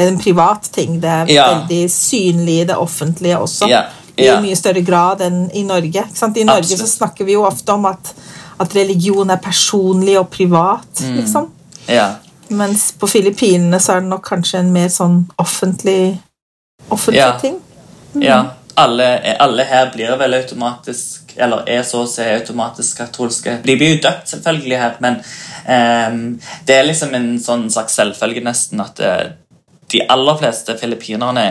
[0.00, 1.00] en privat ting.
[1.02, 1.48] Det er ja.
[1.54, 3.68] veldig synlig i det offentlige også.
[3.70, 3.84] Ja.
[4.14, 4.36] Ja.
[4.38, 6.04] I mye større grad enn i Norge.
[6.06, 6.80] I Norge Absolutt.
[6.84, 8.12] så snakker vi jo ofte om at
[8.56, 11.14] at religion er personlig og privat, mm.
[11.18, 11.50] liksom.
[11.86, 12.08] Ja.
[12.48, 16.18] Mens på Filippinene så er det nok kanskje en mer sånn offentlig,
[16.88, 17.58] offentlig ting.
[18.14, 18.22] Mm.
[18.22, 18.42] Ja.
[18.78, 19.06] Alle,
[19.38, 23.58] alle, her blir vel automatisk Eller er så å si automatisk katolske.
[23.64, 25.20] De blir jo døpt, selvfølgelig, her, men
[25.66, 26.20] um,
[26.66, 29.24] det er liksom en sånn slags selvfølge, nesten, at uh,
[29.90, 31.48] de aller fleste filippinerne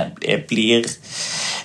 [0.50, 0.88] blir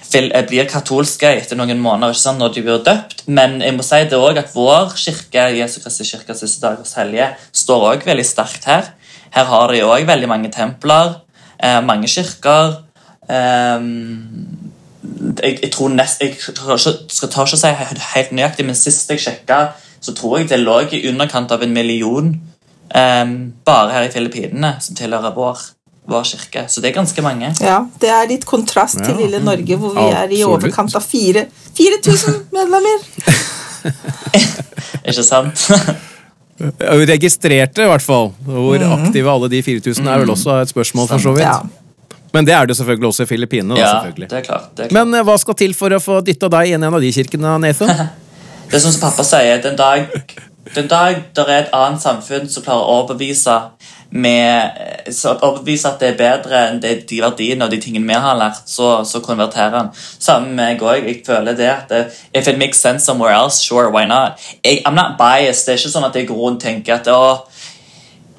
[0.09, 3.25] Eh, blir katolske etter noen måneder ikke sant, når de blir døpt.
[3.29, 7.29] Men jeg må si det også at vår kirke, Jesu Kristi kirke siste dagers hellige,
[7.53, 8.93] står også veldig sterkt her.
[9.35, 11.21] Her har de òg veldig mange templer,
[11.61, 12.79] eh, mange kirker.
[13.29, 13.81] Eh,
[15.43, 17.73] jeg, jeg, tror nest, jeg skal ta ikke si
[18.15, 19.61] helt nøyaktig, men sist jeg sjekka,
[20.01, 22.31] så tror jeg det lå i underkant av en million
[22.95, 23.35] um,
[23.67, 25.67] bare her i Filippinene som tilhører vår
[26.09, 26.65] vår kirke.
[26.73, 27.51] Så det er ganske mange.
[27.61, 32.39] Ja, Det er litt kontrast til lille Norge, hvor vi er i overkant av 4000
[32.57, 33.05] medlemmer.
[35.05, 35.69] Ikke sant?
[37.13, 38.33] Registrerte, i hvert fall.
[38.47, 38.95] Hvor mm.
[38.97, 41.45] aktive alle de 4000 er vel også et spørsmål, for så vidt.
[41.45, 41.61] Ja.
[42.33, 43.79] Men det er det selvfølgelig også i Filippinene.
[43.81, 44.97] Ja, det er klart, det er klart.
[44.97, 47.13] Men eh, hva skal til for å få dytta deg inn i en av de
[47.15, 47.93] kirkene, Nathan?
[48.69, 49.63] det er sånn som pappa sier.
[49.65, 50.11] Den dag,
[50.75, 53.61] den dag der er et annet samfunn som klarer å overbevise
[54.11, 58.17] med så overbevise at det er bedre enn det, de verdiene og de tingene vi
[58.17, 59.91] har lært, så, så konverterer han.
[59.95, 61.05] Sammen med meg òg.
[61.05, 62.01] Jeg føler det at det,
[62.33, 64.41] If it makes sense somewhere else, sure, why not?
[64.65, 65.67] Jeg, I'm not biased.
[65.67, 67.21] Det er ikke sånn at jeg går rundt og tenker at å,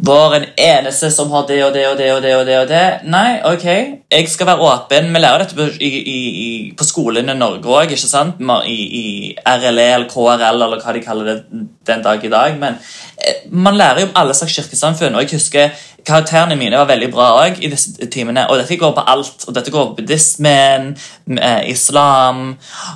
[0.01, 2.35] var en eneste som har det og det og det og det.
[2.35, 2.83] og det og det.
[3.11, 3.65] Nei, ok,
[4.11, 5.11] jeg skal være åpen.
[5.13, 8.39] Vi lærer dette på, i, i, på skolen i Norge òg, ikke sant?
[8.39, 9.03] I, I,
[9.43, 12.55] RLE eller KRL eller hva de kaller det den dag i dag.
[12.61, 12.79] Men
[13.17, 15.15] eh, man lærer jo om alle slags kirkesamfunn.
[15.15, 15.69] og jeg husker
[16.05, 18.47] Karakterene mine var veldig bra også i disse timene.
[18.49, 19.45] Og dette går på alt.
[19.47, 20.95] og Dette går på buddhismen,
[21.35, 22.55] eh, islam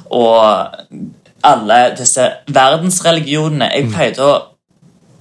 [0.10, 0.66] og
[1.44, 3.74] alle disse verdensreligionene.
[3.76, 3.94] Jeg mm.
[3.94, 4.36] pleide å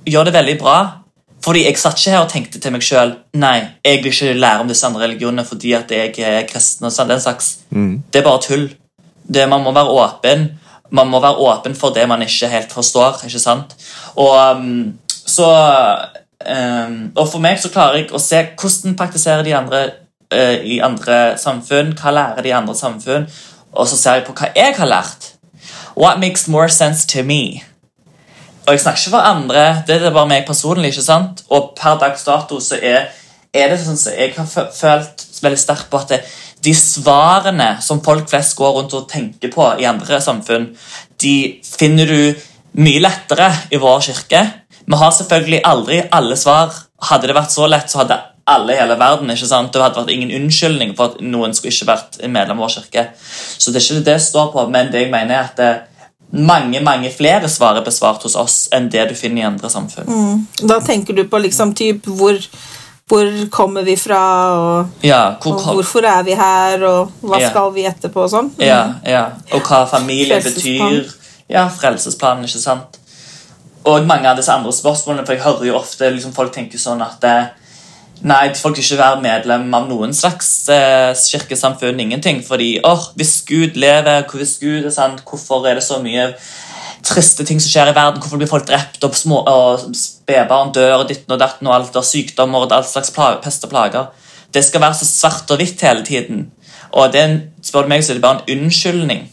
[0.07, 1.02] gjøre det veldig bra
[1.45, 4.63] fordi Jeg satt ikke her og tenkte til meg sjøl nei, jeg vil ikke lære
[4.63, 6.87] om disse andre religionene fordi at jeg er kristen.
[6.87, 7.57] og sånn, den slags.
[7.71, 8.03] Mm.
[8.13, 8.69] Det er bare tull.
[9.27, 10.49] Det, man må være åpen.
[10.91, 13.25] Man må være åpen for det man ikke helt forstår.
[13.27, 13.75] ikke sant?
[14.17, 15.49] Og um, så
[16.47, 19.83] um, Og for meg så klarer jeg å se hvordan praktiserer de andre
[20.35, 21.95] uh, i andre samfunn.
[21.99, 23.27] Hva lærer de andre samfunn?
[23.73, 25.33] Og så ser jeg på hva jeg har lært.
[25.97, 27.63] What makes more sense to me?
[28.63, 30.93] Og jeg snakker ikke for andre, det er bare meg personlig.
[30.93, 31.43] ikke sant?
[31.51, 33.09] Og per dags dato så er,
[33.55, 36.21] er det sånn som jeg har følt veldig sterkt på at det,
[36.63, 40.69] de svarene som folk flest går rundt og tenker på i andre samfunn,
[41.19, 42.43] de finner du
[42.79, 44.45] mye lettere i vår kirke.
[44.87, 46.71] Vi har selvfølgelig aldri alle svar.
[47.03, 49.31] Hadde det vært så lett, så hadde alle i hele verden.
[49.31, 49.73] ikke sant?
[49.75, 53.09] Det hadde vært ingen unnskyldning for at noen skulle ikke vært medlem av vår kirke.
[53.19, 55.73] Så det er ikke det det står på, men det jeg mener er at det,
[56.33, 60.09] mange mange flere svar er besvart hos oss enn det du finner i andre samfunn.
[60.09, 60.47] Mm.
[60.69, 62.39] Da tenker du på liksom typ hvor,
[63.09, 64.23] hvor kommer vi fra,
[64.57, 67.51] og, ja, hvor, og, hvorfor er vi her, og hva ja.
[67.53, 68.49] skal vi etterpå, og sånn.
[68.57, 68.65] Mm.
[68.65, 71.13] Ja, ja, Og hva familie betyr.
[71.53, 72.97] Ja, frelsesplanen, ikke sant.
[73.85, 77.03] Og mange av disse andre spørsmålene, for jeg hører jo ofte liksom, folk tenker sånn
[77.05, 77.37] at det,
[78.23, 81.99] Nei, folk vil ikke være medlem av noen slags eh, kirkesamfunn.
[82.05, 82.43] Ingenting.
[82.47, 86.29] Fordi oh, hvis Gud lever, hvis Gud er sant, hvorfor er det så mye
[87.03, 88.23] triste ting som skjer i verden?
[88.23, 91.99] Hvorfor blir folk drept, og, små, og spedbarn dør, og ditten og datten, og alt,
[91.99, 93.11] og sykdommer og all slags
[93.43, 94.31] pest og plager?
[94.55, 96.51] Det skal være så svart og hvitt hele tiden.
[96.93, 99.27] Og det er en, spør du meg, så er det bare en unnskyldning.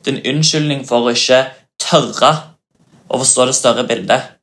[0.00, 1.44] Det er en unnskyldning for å ikke
[1.82, 2.36] tørre
[3.10, 4.39] å forstå det større bildet.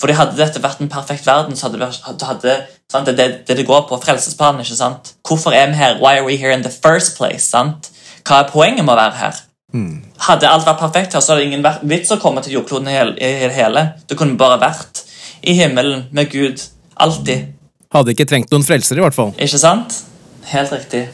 [0.00, 3.66] Fordi Hadde dette vært en perfekt verden, så hadde det, vært, hadde, det, det, det
[3.68, 4.64] går på frelsesplanen.
[4.64, 5.12] ikke sant?
[5.28, 5.98] Hvorfor er vi her?
[6.00, 7.44] Why are we here in the first place?
[7.50, 7.90] sant?
[8.24, 9.44] Hva er poenget med å være her?
[9.76, 10.00] Mm.
[10.26, 13.30] Hadde alt vært perfekt her, så hadde det ingen vits å komme til jordkloden i
[13.44, 13.86] det hele.
[14.08, 15.04] Det kunne bare vært
[15.46, 16.64] i himmelen med Gud.
[17.00, 17.52] Alltid.
[17.94, 19.32] Hadde ikke trengt noen frelser, i hvert fall.
[19.38, 19.96] Ikke sant?
[20.50, 21.06] Helt riktig.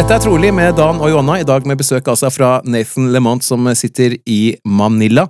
[0.00, 3.44] Dette er trolig med Dan og Johanna, i dag med besøk altså fra Nathan Lemont,
[3.44, 5.26] som sitter i Manila.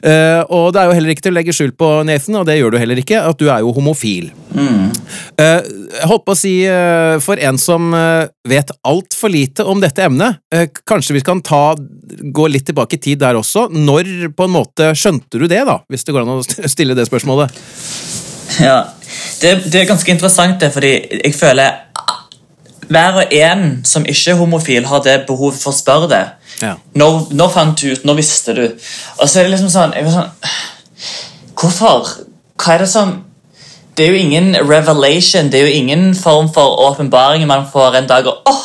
[0.00, 2.54] Uh, og det er jo heller ikke til å legge skjul på, Nathan, og det
[2.56, 4.30] gjør du heller ikke, at du er jo homofil.
[4.56, 7.92] Eh, jeg holdt på å si, uh, for en som
[8.48, 10.40] vet altfor lite om dette emnet,
[10.88, 13.68] kanskje vi kan ta, gå litt tilbake i tid der også.
[13.68, 15.82] Når på en måte skjønte du det, da?
[15.92, 17.52] Hvis det går an å stille det spørsmålet.
[18.64, 18.78] Ja,
[19.42, 21.82] det, det er ganske interessant, det, fordi jeg føler
[22.88, 26.24] hver og en som ikke er homofil, har det behov for å spørre det.
[26.62, 26.74] Ja.
[26.94, 28.04] Når, når fant du ut?
[28.04, 28.64] Når visste du?
[29.18, 30.30] Og så er det liksom sånn, sånn
[31.56, 32.08] Hvorfor?
[32.56, 33.12] Hva er det som
[33.96, 38.08] Det er jo ingen revelation, det er jo ingen form for åpenbaring man får en
[38.08, 38.64] dag og åh,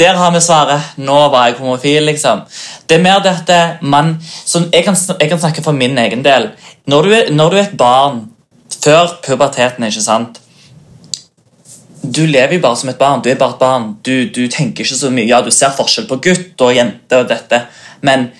[0.00, 0.92] der har vi svaret.
[0.96, 2.42] Nå var jeg homofil, liksom.
[2.88, 6.50] Det er mer dette man sånn, jeg, kan, jeg kan snakke for min egen del.
[6.88, 8.22] Når du er, når du er et barn,
[8.80, 10.40] før puberteten, ikke sant
[12.02, 13.22] du lever jo bare som et barn.
[13.22, 13.88] Du er bare et barn.
[14.06, 15.28] Du, du tenker ikke så mye.
[15.28, 17.64] Ja, du ser forskjell på gutt og jente og dette,
[18.06, 18.30] men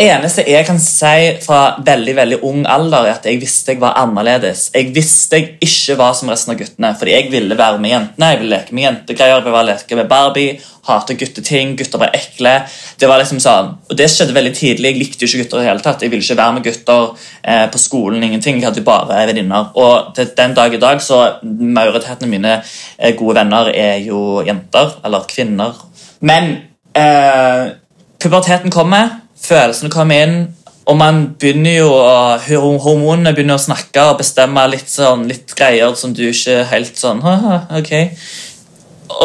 [0.00, 3.96] eneste jeg kan si fra veldig veldig ung alder, er at jeg visste jeg var
[4.00, 4.68] annerledes.
[4.74, 8.30] Jeg visste jeg ikke var som resten av guttene, fordi jeg ville være med jentene.
[8.32, 12.56] Jeg ville leke med jentegreier, jeg ville leke med Barbie, hate gutteting, gutter var ekle.
[13.00, 14.90] Det var liksom sånn, og det skjedde veldig tidlig.
[14.90, 16.04] Jeg likte jo ikke gutter i hele tatt.
[16.04, 17.08] Jeg ville ikke være med gutter
[17.42, 18.22] eh, på skolen.
[18.22, 18.60] ingenting.
[18.60, 19.70] Jeg hadde bare venninner.
[19.78, 24.42] Og til den dag i dag så majoriteten av mine eh, gode venner er jo
[24.46, 25.78] jenter, eller kvinner.
[26.20, 26.56] Men
[26.96, 27.74] eh,
[28.20, 30.36] puberteten kommer, følelsene kommer inn,
[30.84, 35.94] og man begynner jo å, Hormonene begynner å snakke og bestemme litt sånn, litt greier
[35.96, 37.94] som du ikke helt sånn «Haha, ok.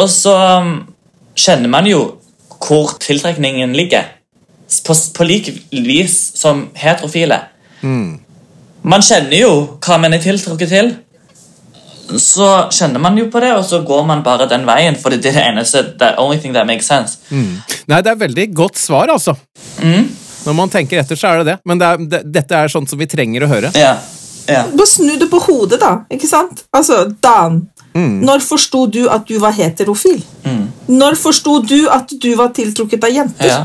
[0.00, 0.72] Og så um,
[1.36, 2.00] kjenner man jo
[2.60, 4.08] hvor tiltrekningen ligger.
[4.86, 7.40] På, på lik vis som heterofile.
[8.82, 10.92] Man kjenner jo hva man er tiltrukket til.
[12.18, 14.96] Så kjenner man jo på det, og så går man bare den veien.
[14.98, 17.18] For det er det eneste the only thing that makes sense.
[17.30, 19.36] Nei, det er veldig godt svar, altså.
[20.46, 21.58] Når man tenker etter, så er det det.
[21.68, 23.70] Men det er, det, dette er sånt som vi trenger å høre.
[23.76, 23.96] Ja,
[24.48, 24.62] ja.
[24.72, 26.00] Bare snu det på hodet, da.
[26.10, 26.64] ikke sant?
[26.74, 27.60] Altså, Dan,
[27.94, 30.22] når forsto du at du var heterofil?
[30.90, 33.50] Når forsto du at du var tiltrukket av jenter?
[33.50, 33.60] Ja.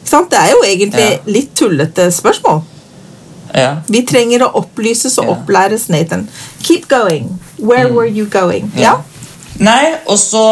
[0.00, 0.30] Ikke sant?
[0.32, 1.18] Det er jo egentlig Ja.
[1.26, 2.62] litt tullete spørsmål.
[3.54, 3.70] Ja.
[3.88, 6.28] Vi trenger å opplyses og opplæres, Nathan.
[6.62, 7.30] Keep going.
[7.58, 8.72] Where were you going?
[8.78, 8.98] Ja.
[9.60, 10.44] Nei, og så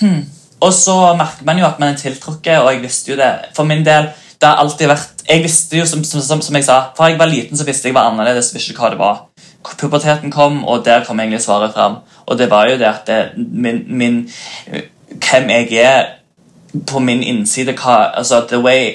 [0.00, 0.22] hm,
[0.60, 3.32] Og så merker man jo at man er tiltrukket, og jeg visste jo det.
[3.56, 4.08] For min del,
[4.40, 7.18] det har alltid vært Jeg visste jo, som, som, som, som jeg sa, fra jeg
[7.18, 8.52] var liten, så visste jeg var annerledes.
[8.54, 9.22] visste ikke hva det var.
[9.80, 12.02] Puberteten kom, og der kom egentlig svaret fram.
[12.26, 14.30] Og det var jo det at det, min, min
[15.14, 16.04] Hvem jeg er
[16.86, 18.94] på min innside hva, altså The way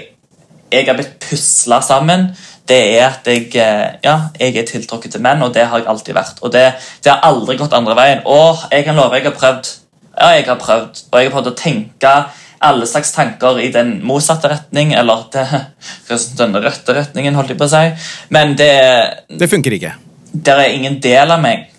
[0.72, 2.28] jeg har blitt pusla sammen,
[2.70, 5.90] det er at jeg, eh, ja, jeg er tiltrukket til menn, og det har jeg
[5.90, 6.42] alltid vært.
[6.46, 6.66] Og det,
[7.04, 8.22] det har aldri gått andre veien.
[8.30, 9.72] Og jeg kan love jeg har prøvd.
[10.20, 11.02] Ja, jeg har prøvd.
[11.10, 12.14] Og jeg har prøvd å tenke
[12.60, 15.46] alle slags tanker i den motsatte retning, eller det,
[16.42, 17.84] den rødte retningen, holdt jeg på å si.
[18.36, 18.74] Men det,
[19.40, 19.96] Det funker ikke.
[20.32, 21.70] det er ingen del av meg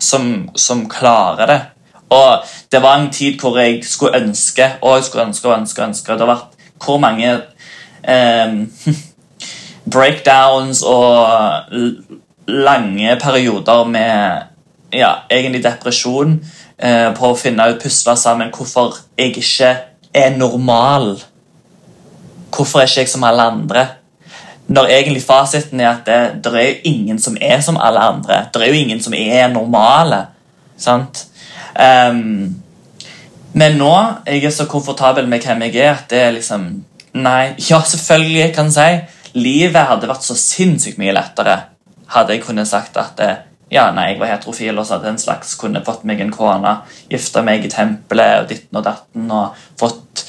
[0.00, 1.60] som, som klarer det.
[2.10, 5.82] Og det var en tid hvor jeg skulle ønske og jeg skulle ønske og ønske.
[5.82, 6.16] og ønske.
[6.16, 7.34] Det har vært hvor mange
[8.02, 8.64] ehm,
[9.84, 11.28] breakdowns og
[12.50, 14.42] lange perioder med
[14.92, 16.40] ja, egentlig depresjon
[16.78, 19.72] eh, på å finne ut, pusle sammen hvorfor jeg ikke
[20.14, 21.14] er normal.
[22.50, 23.86] Hvorfor er ikke jeg som alle andre?
[24.70, 28.44] Når egentlig fasiten er at det, det er jo ingen som er som alle andre.
[28.54, 30.24] Det er jo ingen som er normale.
[30.78, 31.26] Sant?
[31.74, 32.60] Um,
[33.52, 33.94] men nå
[34.26, 36.70] jeg er så komfortabel med hvem jeg er, at det er liksom
[37.10, 38.90] Nei, ja, selvfølgelig, jeg kan si.
[39.36, 41.56] Livet hadde vært så sinnssykt mye lettere
[42.10, 45.20] hadde jeg kunnet sagt at eh, ja, nei, jeg var heterofil og så hadde en
[45.22, 49.60] slags kunne fått meg en kone, gifta meg i tempelet og ditten og datten og
[49.78, 50.24] fått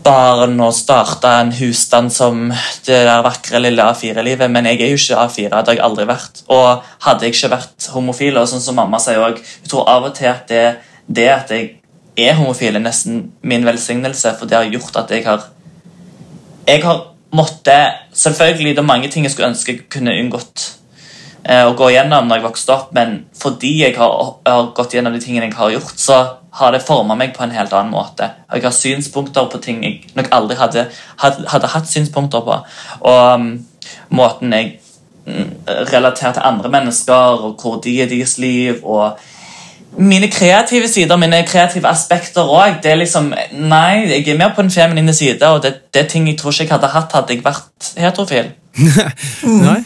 [0.00, 2.46] barn og starta en husstand som
[2.86, 5.50] det der vakre lille A4-livet, men jeg er jo ikke A4.
[5.50, 6.40] Det har jeg aldri vært.
[6.48, 10.08] Og hadde jeg ikke vært homofil, og sånn som mamma sier også, jeg tror av
[10.08, 10.64] og til at det,
[11.06, 11.68] det at jeg
[12.16, 15.48] er homofil, er nesten min velsignelse, for det har gjort at jeg har
[16.66, 20.64] Jeg har måttet Selvfølgelig det er mange ting jeg skulle ønske jeg kunne unngått
[21.44, 25.14] eh, å gå gjennom når jeg vokste opp, men fordi jeg har, har gått gjennom
[25.14, 26.18] de tingene jeg har gjort, så
[26.58, 28.26] har det forma meg på en helt annen måte.
[28.50, 30.86] Jeg har synspunkter på ting jeg nok aldri hadde,
[31.22, 32.56] hadde, hadde hatt synspunkter på.
[33.06, 33.50] Og um,
[34.18, 34.72] måten jeg
[35.26, 35.52] mm,
[35.92, 39.20] relaterer til andre mennesker, og hvor de er deres liv, og
[39.98, 42.80] mine kreative sider, mine kreative aspekter òg.
[42.82, 46.08] Det er liksom Nei, jeg er mer på den feminine side, og det, det er
[46.08, 48.52] ting jeg tror ikke jeg hadde hatt hadde jeg vært heterofil.
[49.66, 49.80] Nei.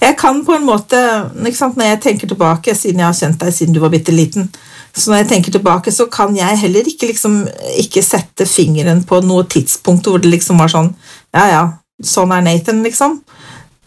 [0.00, 0.98] Jeg kan på en måte,
[1.40, 4.12] ikke sant, Når jeg tenker tilbake, siden jeg har kjent deg siden du var bitte
[4.12, 4.50] liten,
[4.96, 7.42] så når jeg tenker tilbake, så kan jeg heller ikke, liksom,
[7.80, 10.94] ikke sette fingeren på noe tidspunkt hvor det liksom var sånn
[11.36, 11.64] Ja, ja,
[12.04, 13.18] sånn er Nathan, liksom.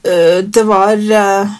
[0.05, 1.55] Øh, Det var øh,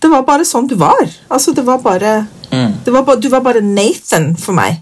[0.00, 1.02] Det var bare sånn du var.
[1.28, 2.72] Altså, det var bare, Mm.
[2.84, 4.80] det var bare Du var bare Nathan for meg.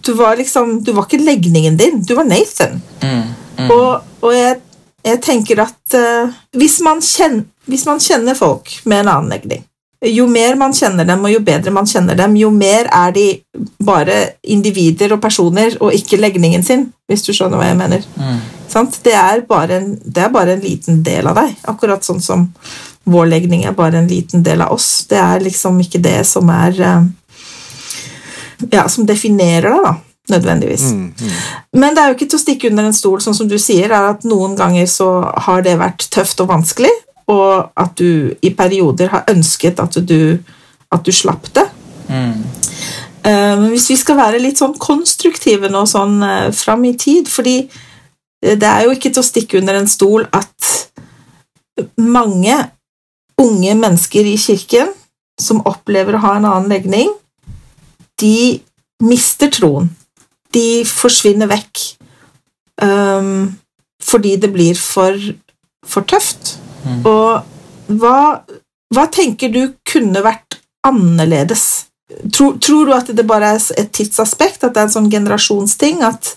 [0.00, 2.80] Du var liksom Du var ikke legningen din, du var Nathan.
[3.02, 3.22] Mm.
[3.58, 3.70] Mm.
[3.70, 4.60] Og, og jeg,
[5.04, 9.66] jeg tenker at uh, hvis, man kjenner, hvis man kjenner folk med en annen legning
[10.06, 13.26] jo mer man kjenner dem, og jo bedre man kjenner dem, jo mer er de
[13.84, 18.06] bare individer og personer, og ikke legningen sin, hvis du skjønner hva jeg mener.
[18.16, 18.38] Mm.
[18.70, 19.00] Sant?
[19.04, 19.42] Det, er
[19.76, 22.48] en, det er bare en liten del av deg, akkurat sånn som
[23.10, 25.06] vår legning er bare en liten del av oss.
[25.10, 27.08] Det er liksom ikke det som er eh,
[28.70, 29.94] Ja, som definerer deg, da,
[30.34, 30.82] nødvendigvis.
[30.92, 31.36] Mm, mm.
[31.80, 33.88] Men det er jo ikke til å stikke under en stol, sånn som du sier,
[33.88, 35.08] er at noen ganger så
[35.46, 36.92] har det vært tøft og vanskelig,
[37.32, 40.36] og at du i perioder har ønsket at du,
[40.92, 41.64] at du slapp det.
[42.10, 42.42] Mm.
[43.22, 47.30] Eh, Men hvis vi skal være litt sånn konstruktive nå sånn eh, fram i tid,
[47.32, 47.62] fordi
[48.40, 50.68] det er jo ikke til å stikke under en stol at
[52.00, 52.56] mange
[53.40, 54.92] unge mennesker i kirken
[55.40, 57.08] som opplever å ha en annen legning,
[58.20, 58.60] de
[59.02, 59.88] mister troen.
[60.52, 61.84] De forsvinner vekk
[62.82, 63.48] um,
[64.02, 65.16] fordi det blir for,
[65.86, 66.56] for tøft.
[66.84, 67.04] Mm.
[67.08, 68.18] Og hva,
[68.94, 71.86] hva tenker du kunne vært annerledes?
[72.32, 76.02] Tror, tror du at det bare er et tidsaspekt, at det er en sånn generasjonsting?
[76.04, 76.34] At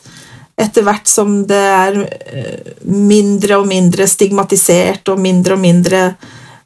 [0.60, 6.04] etter hvert som det er eh, mindre og mindre stigmatisert og mindre og mindre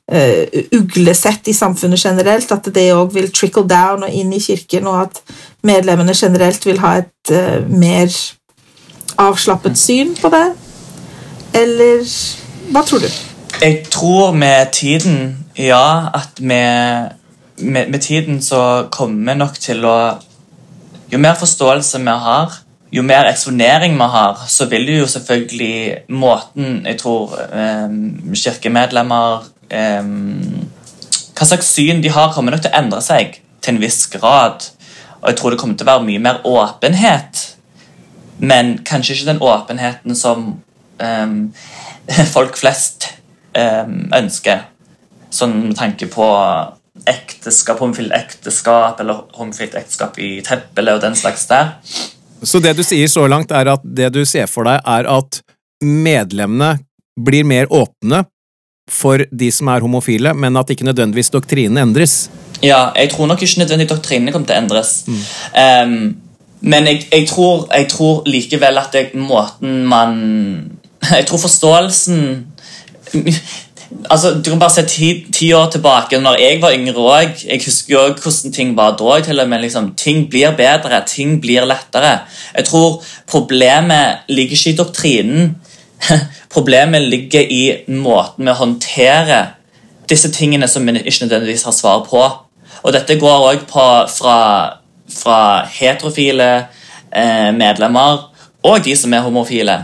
[0.07, 5.01] uglesett i samfunnet generelt, at det òg vil trickle down og inn i kirken, og
[5.01, 5.21] at
[5.67, 8.07] medlemmene generelt vil ha et eh, mer
[9.19, 10.45] avslappet syn på det?
[11.57, 12.05] Eller
[12.71, 13.09] hva tror du?
[13.57, 17.09] Jeg tror med tiden, ja, at med,
[17.57, 19.97] med, med tiden så kommer vi nok til å
[21.07, 22.51] Jo mer forståelse vi har,
[22.91, 27.93] jo mer eksponering vi har, så vil jo selvfølgelig måten jeg tror eh,
[28.35, 34.05] kirkemedlemmer Hva slags syn de har, kommer nok til å endre seg til en viss
[34.13, 34.69] grad.
[35.19, 37.43] Og jeg tror det kommer til å være mye mer åpenhet,
[38.37, 40.47] men kanskje ikke den åpenheten som
[41.01, 41.37] um,
[42.35, 43.09] folk flest
[43.57, 44.67] um, ønsker.
[45.33, 46.27] Sånn med tanke på
[47.07, 51.75] ekteskap, homofilt ekteskap eller homofilt ekteskap i tempelet og den slags der.
[52.45, 55.41] Så det du sier så langt, er at det du ser for deg, er at
[55.83, 56.77] medlemmene
[57.17, 58.23] blir mer åpne
[58.87, 62.29] for de som er homofile, men at ikke nødvendigvis doktrinen endres.
[62.63, 64.93] Ja, jeg tror nok ikke nødvendig doktrinene kommer til å endres.
[65.57, 66.15] Ehm,
[66.61, 70.15] men jeg, jeg, tror, jeg tror likevel at det, måten man
[71.17, 72.23] Jeg tror forståelsen
[74.11, 77.43] Altså, Du kan bare se ti, ti år tilbake, når jeg var yngre òg.
[77.47, 79.19] Jeg husker jo hvordan ting var da.
[79.23, 82.19] til og med liksom, Ting blir bedre, ting blir lettere.
[82.57, 85.55] Jeg tror problemet ligger ikke i doktrinen.
[86.55, 89.53] Problemet ligger i måten vi håndterer
[90.09, 92.23] disse tingene som vi ikke nødvendigvis har svar på.
[92.83, 93.89] Og dette går òg fra,
[95.11, 95.39] fra
[95.73, 96.49] heterofile
[97.11, 98.29] eh, medlemmer
[98.67, 99.77] og de som er homofile.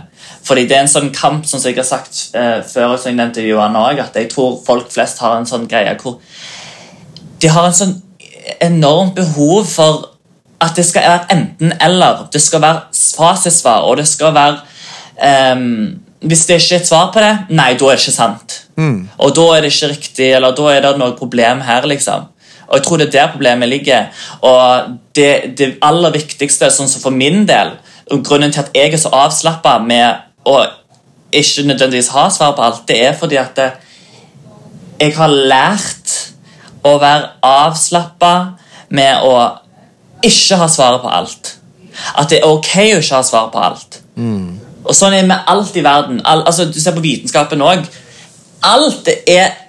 [0.43, 3.45] Fordi det er en sånn kamp, som jeg har sagt eh, før, som jeg nevnte
[3.45, 6.19] Johan også, at jeg tror folk flest har en sånn greie hvor
[7.43, 7.95] de har en sånn
[8.63, 10.09] enormt behov for
[10.63, 12.27] at det skal være enten-eller.
[12.31, 14.59] Det skal være fasitsvar, og det skal være
[15.19, 18.59] ehm, Hvis det ikke er et svar på det, nei, da er det ikke sant.
[19.19, 22.29] Og da er det ikke riktig, eller da er det noe problem her, liksom.
[22.67, 24.05] Og jeg tror det er der problemet ligger.
[24.41, 27.75] Og det, det aller viktigste, sånn som for min del,
[28.11, 30.61] og grunnen til at jeg er så avslappa med å
[31.33, 33.69] ikke nødvendigvis ha svar på alt, det er fordi at det,
[35.01, 36.15] jeg har lært
[36.83, 38.33] å være avslappa
[38.93, 39.35] med å
[40.23, 41.55] ikke ha svaret på alt.
[42.17, 43.99] At det er ok å ikke ha svar på alt.
[44.83, 46.21] Og sånn er med alt i verden.
[46.25, 47.85] All, altså, du ser på vitenskapen òg.
[48.63, 49.59] Alt er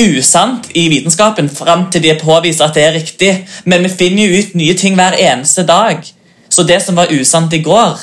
[0.00, 3.32] usant i vitenskapen fram til de påviser at det er riktig.
[3.64, 6.02] Men vi finner jo ut nye ting hver eneste dag.
[6.50, 7.98] Så det som var usant i går,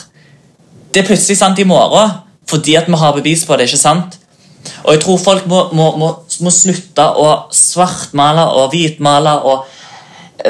[0.91, 2.17] det er plutselig sant i morgen.
[2.49, 3.69] Fordi at vi har bevis på det.
[3.69, 4.17] ikke sant?
[4.83, 6.09] Og jeg tror folk må, må, må,
[6.41, 9.65] må slutte å svartmale og hvitmale og,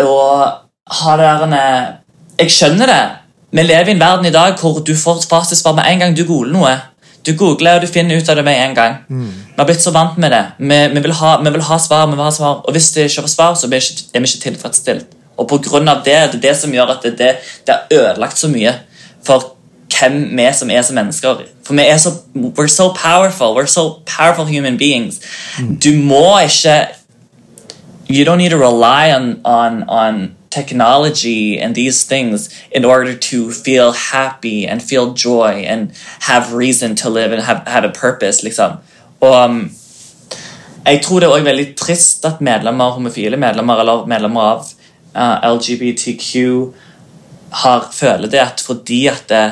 [0.01, 1.97] og ha det der
[2.41, 3.03] Jeg skjønner det.
[3.51, 6.23] Vi lever i en verden i dag hvor du får fasitsvar med en gang du
[6.27, 6.75] googler noe.
[7.25, 8.95] Du googler og du finner ut av det med en gang.
[9.09, 9.31] Mm.
[9.51, 10.43] Vi har blitt så vant med det.
[10.57, 12.61] Vi, vi, vil, ha, vi vil, ha, svar, vi vil ha svar.
[12.65, 15.17] Og hvis det ikke får svar, så er vi ikke, er vi ikke tilfredsstilt.
[15.37, 17.33] Og på grunn av det, det er det som gjør at det, det,
[17.67, 18.73] det er ødelagt så mye
[19.25, 19.53] for
[19.91, 21.45] hvem vi som er som mennesker.
[21.67, 23.55] For vi er så We're so powerful.
[23.57, 25.19] We're so powerful human beings.
[25.59, 25.75] Mm.
[25.79, 26.87] Du må ikke
[28.09, 33.51] You don't need to rely on, on, on technology and these things in order to
[33.51, 38.43] feel happy and feel joy and have reason to live and have, have a purpose,
[38.43, 38.71] liksom.
[39.21, 39.71] Og um,
[40.85, 44.63] jeg tror det er også veldig trist at medlemmer, homofile medlemmer eller medlemmer av
[45.15, 46.31] uh, LGBTQ
[47.63, 49.43] har, føler det at fordi at det,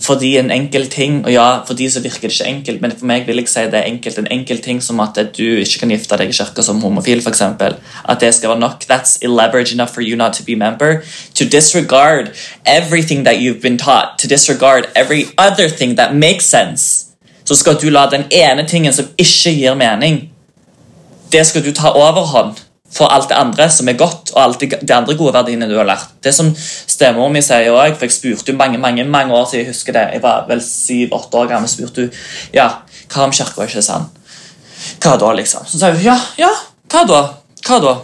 [0.00, 3.06] fordi en enkel ting Og ja, for de så virker det ikke enkelt, men for
[3.06, 4.18] meg vil jeg si det er enkelt.
[4.18, 7.40] En enkel ting som at du ikke kan gifte deg i kirka som homofil, f.eks.
[7.40, 8.84] At det skal være nok.
[8.90, 11.02] That's elaborate enough for you not to be member.
[11.34, 12.30] To disregard
[12.66, 14.18] everything that you've been taught.
[14.18, 17.06] To disregard every other thing that makes sense.
[17.44, 20.30] Så skal du la den ene tingen som ikke gir mening,
[21.32, 24.94] det skal du ta overhånd for alt det andre som er godt, og alle de
[24.94, 26.14] andre gode verdiene du har lært.
[26.22, 29.64] Det som stemor mi sier også, for Jeg spurte jo mange mange, mange år siden,
[29.64, 32.10] jeg husker det, jeg var vel syv-åtte år gammel, spurte hun
[32.54, 32.70] ja,
[33.12, 34.08] hva om kirka ikke er sann.
[35.02, 35.66] Hva da, liksom?
[35.66, 36.52] Så sier hun ja, ja,
[36.92, 37.20] hva da?
[37.66, 37.94] Hva da?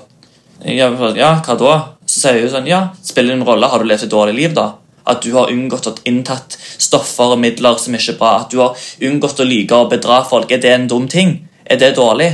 [0.67, 1.75] Ja, hva da?
[2.07, 3.71] Så sier hun sånn, ja, spiller det en rolle?
[3.71, 4.73] Har du levd et dårlig liv, da?
[5.09, 8.33] At du har unngått å inntatt stoffer og midler som ikke er bra?
[8.45, 10.53] At du har unngått å like og bedra folk?
[10.53, 11.41] Er det en dum ting?
[11.65, 12.31] Er det dårlig?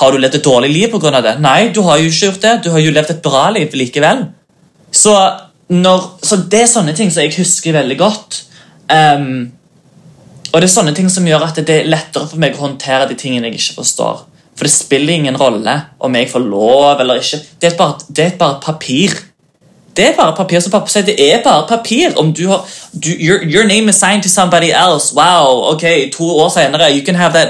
[0.00, 1.20] Har du levd et dårlig liv pga.
[1.22, 1.36] det?
[1.40, 2.54] Nei, du har jo ikke gjort det.
[2.64, 4.26] Du har jo levd et bra liv likevel.
[4.94, 5.14] Så,
[5.70, 8.40] når, så det er sånne ting som jeg husker veldig godt.
[8.90, 9.52] Um,
[10.52, 13.08] og det er sånne ting som gjør at det er lettere for meg å håndtere
[13.10, 14.24] de tingene jeg ikke forstår.
[14.54, 17.40] For det spiller ingen rolle om jeg får lov eller ikke.
[17.58, 19.16] Det er bare, det er bare et papir.
[19.96, 21.04] Det er bare papir som pappa sier.
[21.06, 22.16] Det er bare papir.
[22.16, 25.14] Om du har, du, your, your, name is signed to somebody else.
[25.14, 27.48] Wow, ok, To år senere you can have that,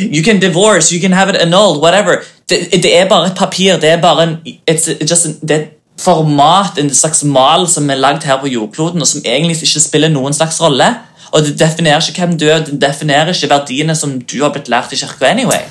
[0.00, 2.16] you can divorce, you can have it annulled, whatever.
[2.48, 3.76] Det, det er bare et papir.
[3.80, 4.36] Det er bare en,
[4.70, 5.68] it's just an, det er et
[6.00, 10.08] format, en slags mal som er lagd her på jordkloden, og som egentlig ikke spiller
[10.08, 10.94] noen slags rolle.
[11.32, 14.68] Og Det definerer ikke hvem du er, det definerer ikke verdiene som du har blitt
[14.68, 15.62] lært i kirka anyway.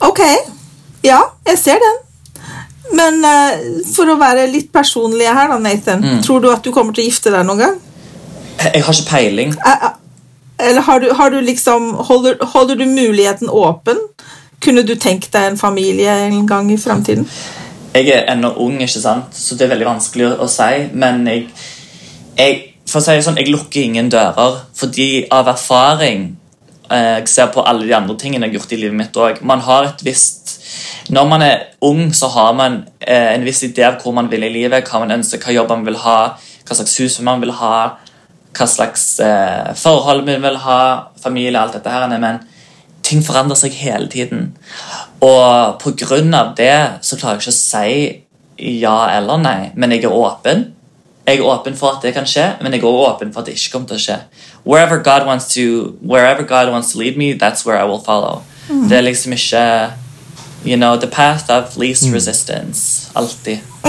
[0.00, 0.20] Ok.
[1.04, 2.09] Ja, jeg ser den.
[2.96, 6.02] Men uh, for å være litt personlig her, da, Nathan.
[6.02, 6.20] Mm.
[6.26, 7.80] Tror du at du kommer til å gifte deg noen gang?
[8.60, 9.54] Jeg har ikke peiling.
[9.64, 9.90] Uh,
[10.60, 14.00] eller har du, har du liksom holder, holder, du muligheten åpen?
[14.60, 17.28] Kunne du tenkt deg en familie en gang i framtiden?
[17.94, 19.32] Jeg er ennå ung, ikke sant?
[19.34, 20.84] så det er veldig vanskelig å, å si.
[20.92, 21.46] Men jeg,
[22.36, 24.60] jeg, for å si det sånn, jeg lukker ingen dører.
[24.76, 26.36] Fordi av erfaring
[26.90, 29.36] Jeg ser på alle de andre tingene jeg har gjort i livet mitt òg.
[29.46, 30.39] Man har et visst
[31.10, 34.44] når man er ung, så har man eh, en viss idé av hvor man vil
[34.46, 36.20] i livet, hva man ønsker, hva jobb man vil ha,
[36.66, 37.74] hva slags hus man vil ha,
[38.56, 40.80] hva slags eh, forhold man vil ha,
[41.22, 42.08] familie, alt dette her.
[42.18, 42.42] Men
[43.06, 44.50] ting forandrer seg hele tiden.
[45.24, 46.74] Og på grunn av det
[47.06, 50.68] så klarer jeg ikke å si ja eller nei, men jeg er åpen.
[51.26, 53.48] Jeg er åpen for at det kan skje, men jeg er også åpen for at
[53.48, 54.16] det ikke kommer til å skje.
[54.64, 58.42] Wherever God wants to, wherever God wants to lead me, that's where I will follow.
[58.68, 58.88] Mm.
[58.88, 59.62] Det er liksom ikke
[60.64, 62.12] You know, the path of least mm.
[62.12, 63.10] resistance.
[63.14, 63.60] Alltid.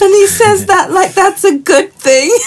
[0.00, 2.30] and he says that like that's a good thing.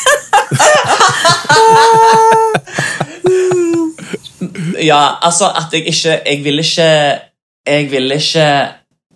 [4.82, 7.20] ja, altså at jeg ikke Jeg vil ikke
[7.68, 8.68] Jeg vil ikke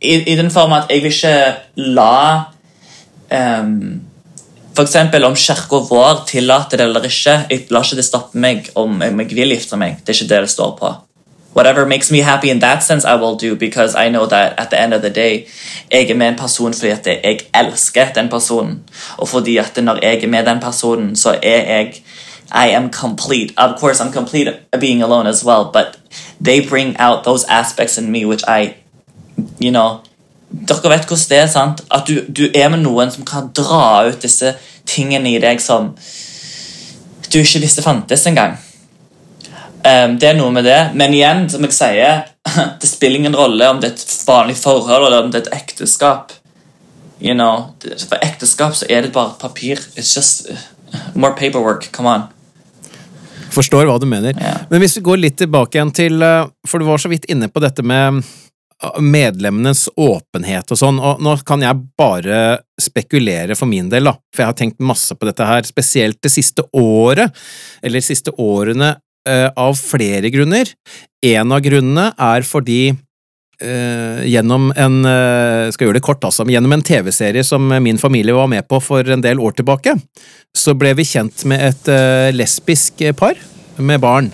[0.01, 2.37] I, i den form at jeg vil ikke la
[3.59, 4.04] um,
[4.75, 4.95] F.eks.
[5.23, 7.35] om kirka vår tillater det eller ikke.
[7.49, 10.01] Jeg lar ikke det stoppe meg om jeg vil gifte meg.
[10.03, 10.89] Det er ikke det det står på.
[11.55, 14.71] Whatever makes me happy in that sense, I will do, because I know that at
[14.71, 15.47] the end of the day
[15.91, 18.83] jeg er med en person fordi at jeg elsker den personen.
[19.17, 21.93] Og fordi at når jeg er med den personen, så er jeg
[22.51, 23.53] I am complete.
[23.57, 25.99] Of course, I'm complete being alone as well, but
[26.43, 28.75] they bring out those aspects in me which I,
[29.61, 29.99] you know,
[30.49, 31.47] dere vet hvordan det er.
[31.51, 31.83] sant?
[31.91, 35.93] At du, du, er med noen som kan dra ut disse tingene i deg som
[37.31, 38.57] du ikke visste fantes engang.
[39.85, 40.79] Um, det er noe med det.
[40.97, 42.23] Men igjen, som jeg sier,
[42.81, 45.57] det spiller ingen rolle om det er et vanlig forhold eller om det er et
[45.63, 46.33] ekteskap.
[47.21, 49.81] You know, For ekteskap så er det bare papir.
[49.95, 50.57] It's just uh,
[51.13, 51.91] more paperwork.
[51.91, 52.25] Come on.
[53.55, 54.35] Forstår hva du mener.
[54.35, 54.65] Yeah.
[54.69, 57.47] Men hvis vi går litt tilbake igjen til eh, For du var så vidt inne
[57.47, 58.25] på dette med
[58.99, 64.43] medlemmenes åpenhet og sånn, og nå kan jeg bare spekulere for min del, da, for
[64.43, 67.31] jeg har tenkt masse på dette her, spesielt det siste året,
[67.81, 68.95] eller de siste årene,
[69.29, 70.69] eh, av flere grunner.
[71.25, 76.57] En av grunnene er fordi uh, gjennom en uh, skal gjøre det kort altså, men
[76.57, 79.95] gjennom en TV-serie som min familie var med på for en del år tilbake,
[80.53, 81.89] så ble vi kjent med et
[82.35, 83.39] lesbisk par
[83.81, 84.29] med barn.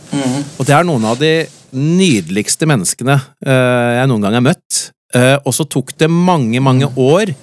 [0.59, 1.31] Og det er noen av de
[1.75, 4.83] nydeligste menneskene eh, jeg noen gang har møtt.
[5.15, 7.33] Eh, og så tok det mange, mange år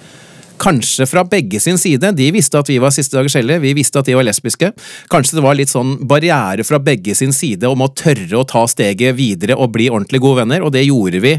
[0.59, 2.11] Kanskje fra begge sin side.
[2.19, 4.73] De visste at vi var siste dagers hellige, vi visste at de var lesbiske.
[5.13, 8.65] Kanskje det var litt sånn barriere fra begge sin side om å tørre å ta
[8.67, 11.37] steget videre og bli ordentlig gode venner, og det gjorde vi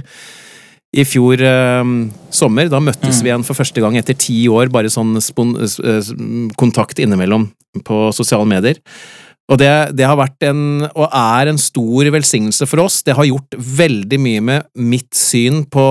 [0.99, 1.93] i fjor eh,
[2.33, 2.71] sommer.
[2.71, 6.13] Da møttes vi igjen for første gang etter ti år, bare sånn eh,
[6.59, 7.49] kontakt innimellom
[7.85, 8.79] på sosiale medier.
[9.49, 13.01] Og det, det har vært en, og er en stor velsignelse for oss.
[13.05, 15.85] Det har gjort veldig mye med mitt syn på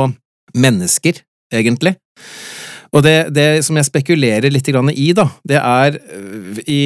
[0.59, 1.19] mennesker,
[1.55, 1.97] egentlig.
[2.95, 6.83] Og det, det som jeg spekulerer litt i, da, det er øh, i,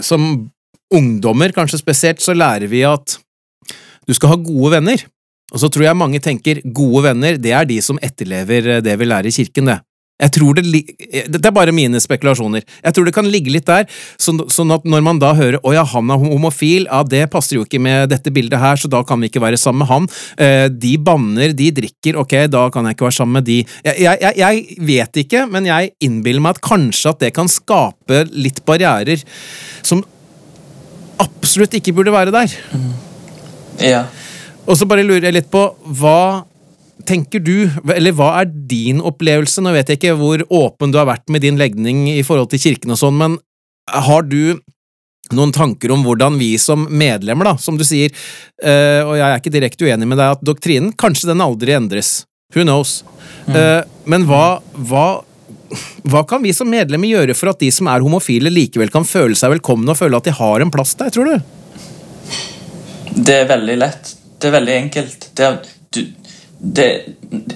[0.00, 0.48] Som
[0.92, 3.18] ungdommer, kanskje spesielt, så lærer vi at
[4.06, 5.04] du skal ha gode venner.
[5.52, 9.08] Og så tror jeg mange tenker gode venner, det er de som etterlever det vi
[9.08, 9.78] lærer i kirken, det.
[10.22, 10.64] Jeg tror det,
[11.32, 12.64] Dette er bare mine spekulasjoner.
[12.84, 13.88] Jeg tror det kan ligge litt der,
[14.20, 17.64] sånn, at når man da hører 'Å ja, han er homofil', ja, det passer jo
[17.66, 20.08] ikke med dette bildet her, så da kan vi ikke være sammen med han.
[20.38, 23.58] Eh, de banner, de drikker, ok, da kan jeg ikke være sammen med de.
[23.84, 28.24] Jeg, jeg, jeg, vet ikke, men jeg innbiller meg at kanskje at det kan skape
[28.32, 29.22] litt barrierer
[29.82, 30.04] som
[31.22, 32.54] absolutt ikke burde være der.
[33.82, 34.06] Ja.
[34.66, 35.64] Og så bare lurer jeg litt på
[35.98, 36.44] hva
[37.06, 39.62] tenker du, eller hva er din opplevelse?
[39.64, 42.62] Nå vet jeg ikke hvor åpen du har vært med din legning i forhold til
[42.62, 43.38] kirken og sånn, men
[43.90, 44.58] har du
[45.32, 48.12] noen tanker om hvordan vi som medlemmer, da, som du sier,
[48.62, 52.22] eh, og jeg er ikke direkte uenig med deg at doktrinen, kanskje den aldri endres.
[52.52, 53.00] Who knows?
[53.48, 53.80] Eh,
[54.12, 55.06] men hva, hva,
[56.12, 59.38] hva kan vi som medlemmer gjøre for at de som er homofile, likevel kan føle
[59.38, 61.38] seg velkomne og føle at de har en plass der, tror du?
[63.12, 64.12] Det er veldig lett.
[64.40, 65.28] Det er veldig enkelt.
[65.38, 65.58] Det er,
[65.94, 66.02] du,
[66.62, 67.00] det er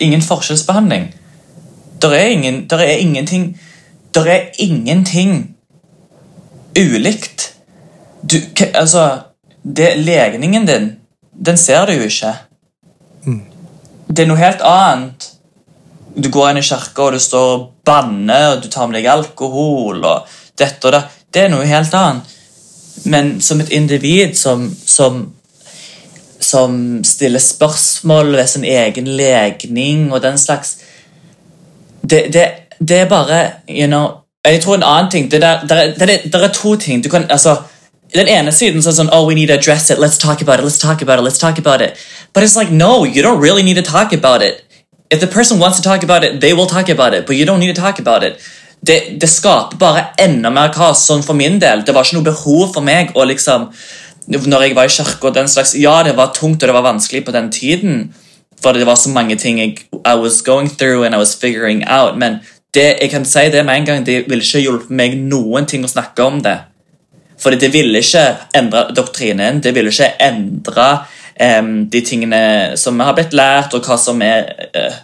[0.00, 1.14] ingen forskjellsbehandling.
[2.02, 3.60] Der er, ingen, der er ingenting
[4.14, 5.56] Der er ingenting
[6.78, 7.54] ulikt.
[8.32, 8.36] Du,
[8.74, 9.18] altså
[9.62, 10.92] det, Legningen din,
[11.46, 12.34] den ser du jo ikke.
[14.08, 15.32] Det er noe helt annet.
[16.16, 19.10] Du går inn i kirka, og du står og banner, og du tar med deg
[19.12, 21.02] alkohol og dette og det.
[21.34, 22.36] Det er noe helt annet.
[23.04, 25.26] Men som et individ som, som
[26.40, 30.76] som stiller spørsmål ved sin egen legning og den slags
[32.10, 32.44] Det, det,
[32.88, 34.08] det er bare you know,
[34.44, 37.04] Jeg tror en annen ting Det, der, der, er- det, er- der er to ting.
[37.04, 37.56] Du kan, altså,
[38.14, 39.98] den ene siden så er sånn Oh, we need to address it.
[39.98, 40.64] Let's talk about it.
[40.64, 41.24] Let's talk about it.
[41.26, 41.90] Let's talk about it.
[42.34, 44.62] But it's like, no, you don't really need to talk about it.
[45.10, 47.26] If the person wants to talk about it, they will talk about it.
[47.26, 48.38] But you don't need to talk about it.
[48.86, 51.02] Det, det skaper bare enda mer kaos.
[51.08, 51.82] Sånn for min del.
[51.86, 53.68] Det var ikke noe behov for meg å liksom
[54.26, 56.82] når jeg var i kirka og den slags Ja, det var tungt og det var
[56.82, 58.14] vanskelig på den tiden.
[58.62, 61.84] For det var så mange ting jeg I was going through and I was figuring
[61.88, 62.18] out.
[62.18, 62.40] Men
[62.74, 65.84] det, jeg kan si det med en gang, det ville ikke hjulpet meg noen ting
[65.84, 66.58] å snakke om det.
[67.40, 68.24] For det ville ikke
[68.56, 69.60] endre doktrinen.
[69.62, 70.88] Det ville ikke endre
[71.60, 75.00] um, de tingene som vi har blitt lært, og hva som er uh,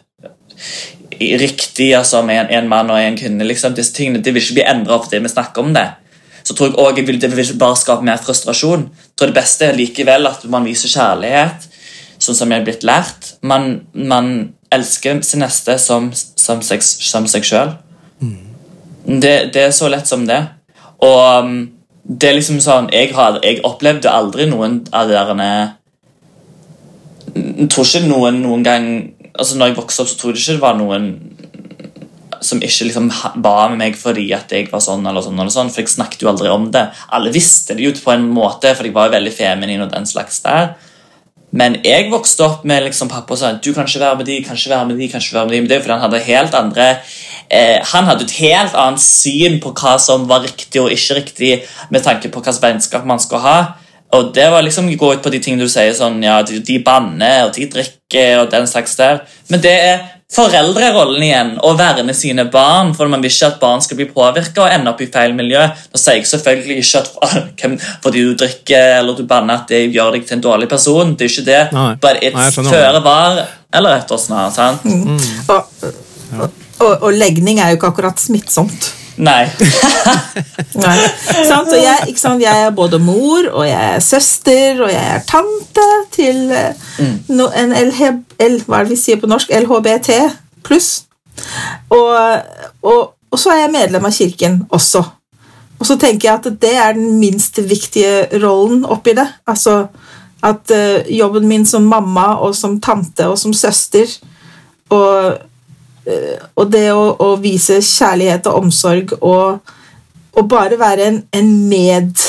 [1.20, 3.44] riktig altså med en, en mann og en kvinne.
[3.44, 5.88] liksom disse tingene, Det vil ikke bli endra fordi vi snakker om det.
[6.42, 8.88] Så tror jeg også vil, det vil bare skape mer frustrasjon.
[8.90, 11.68] Jeg tror det beste er likevel at man viser kjærlighet,
[12.22, 13.34] sånn som jeg er blitt lært.
[13.42, 14.32] Man, man
[14.72, 17.76] elsker sin neste som, som, seg, som seg sjøl.
[19.02, 20.40] Det, det er så lett som det.
[21.02, 21.56] Og um,
[22.02, 25.48] det er liksom sånn Jeg, har, jeg opplevde aldri noen av de derene
[27.34, 28.88] Jeg tror ikke noen noen gang
[29.32, 31.06] Altså når jeg vokste opp, så trodde jeg ikke det var noen
[32.44, 33.10] som ikke liksom
[33.44, 36.24] ba med meg fordi at jeg var sånn eller sånn, eller sånn, for jeg snakket
[36.24, 36.86] jo aldri om det.
[37.14, 40.08] Alle visste det jo på en måte, for jeg var jo veldig feminin og den
[40.08, 40.74] slags der.
[41.52, 44.56] Men jeg vokste opp med liksom pappa sa du kan ikke være med de, kan
[44.56, 45.60] ikke være med de, kan ikke være med de.
[45.60, 46.86] Men det er jo fordi han hadde helt andre
[47.52, 51.52] eh, Han hadde et helt annet syn på hva som var riktig og ikke riktig
[51.92, 53.58] med tanke på hvilket vennskap man skal ha.
[54.16, 56.78] Og det var liksom gå ut på de tingene du sier sånn, ja, de, de
[56.84, 59.22] banner og de drikker og den slags der.
[59.52, 60.02] Men det er
[60.32, 64.64] foreldrerollen igjen å verne sine barn, for man vil ikke at barn skal bli påvirka
[64.64, 65.60] og ende opp i feil miljø.
[65.92, 69.82] Nå sier jeg selvfølgelig ikke at hvem- fordi du drikker eller du banner at det
[69.92, 71.12] gjør deg til en dårlig person.
[71.16, 71.60] Det er ikke det.
[71.76, 71.90] Nei.
[72.00, 74.56] But Nei, jeg it's føre var eller etter snart.
[74.56, 74.88] sant?
[75.48, 75.86] Og,
[76.40, 78.88] og, Og, og legning er jo ikke akkurat smittsomt.
[79.16, 79.44] Nei.
[80.84, 80.98] Nei.
[81.44, 81.68] Sant?
[81.68, 82.42] Og jeg, sant?
[82.42, 87.16] jeg er både mor, og jeg er søster, og jeg er tante til mm.
[87.36, 88.02] no, en LH,
[88.46, 89.52] L, hva er det vi sier på norsk?
[89.52, 90.16] LHBT
[90.64, 90.92] pluss.
[91.92, 92.14] Og,
[92.82, 95.04] og, og så er jeg medlem av kirken også.
[95.82, 99.26] Og så tenker jeg at det er den minst viktige rollen oppi det.
[99.50, 99.86] Altså
[100.42, 104.10] at uh, jobben min som mamma og som tante og som søster
[104.92, 105.36] og, eh,
[106.56, 109.74] og det å, å vise kjærlighet og omsorg og,
[110.34, 112.22] og bare være en, en med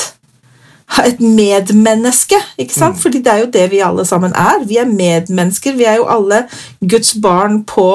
[1.08, 2.98] et medmenneske, ikke sant?
[3.00, 4.62] Fordi det er jo det vi alle sammen er.
[4.68, 5.74] Vi er medmennesker.
[5.74, 6.44] Vi er jo alle
[6.80, 7.88] Guds barn på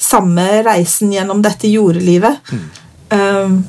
[0.00, 2.40] samme reisen gjennom dette jordelivet.
[3.12, 3.60] Um,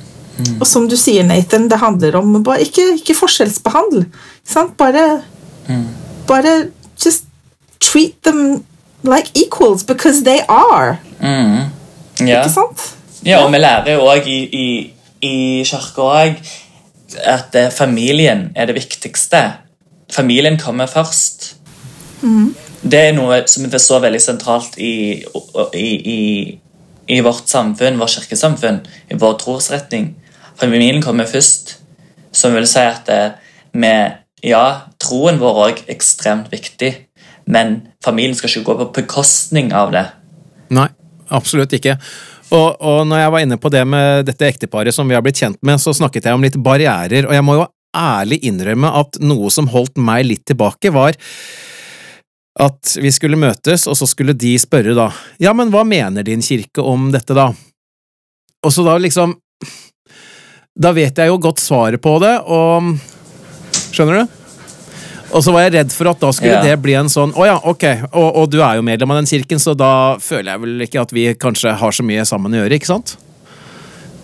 [0.62, 4.07] Og som du sier, Nathan, det handler om bare ikke, ikke forskjellsbehandle.
[4.07, 4.74] ikke Sant?
[4.80, 5.22] Bare,
[6.28, 6.53] bare
[6.97, 7.26] just
[7.80, 8.64] treat them
[9.03, 10.97] like equals because they are.
[11.22, 11.69] Mm.
[12.28, 12.41] Ja.
[12.41, 12.84] Ikke sant?
[13.26, 14.67] ja, og vi lærer jo òg i, i,
[15.22, 15.36] i
[15.67, 16.41] kirka òg
[17.28, 19.41] at eh, familien er det viktigste.
[20.11, 21.55] Familien kommer først.
[22.82, 25.22] Det er noe som er så veldig sentralt i,
[25.78, 26.22] i, i,
[27.07, 30.15] i vårt samfunn, vårt kirkesamfunn, i vår trosretning.
[30.59, 31.78] Familien kommer først,
[32.32, 33.38] som vil si at eh,
[33.74, 33.93] vi,
[34.49, 34.65] ja,
[35.01, 36.91] troen vår er også ekstremt viktig,
[37.51, 40.05] men familien skal ikke gå på bekostning av det.
[40.72, 40.88] Nei,
[41.34, 41.97] absolutt ikke.
[42.51, 45.39] Og, og når jeg var inne på det med dette ekteparet som vi har blitt
[45.39, 47.67] kjent med, så snakket jeg om litt barrierer, og jeg må jo
[47.97, 51.15] ærlig innrømme at noe som holdt meg litt tilbake, var
[52.61, 55.07] at vi skulle møtes, og så skulle de spørre da,
[55.39, 57.47] ja, men hva mener din kirke om dette da?
[58.61, 59.34] Og så da liksom,
[60.75, 62.91] da vet jeg jo godt svaret på det, og
[63.95, 64.41] skjønner du?
[65.32, 67.57] Og så var jeg redd for at da skulle det bli en sånn Å ja,
[67.71, 70.86] ok, og, og du er jo medlem av den kirken, så da føler jeg vel
[70.88, 73.15] ikke at vi kanskje har så mye sammen å gjøre, ikke sant?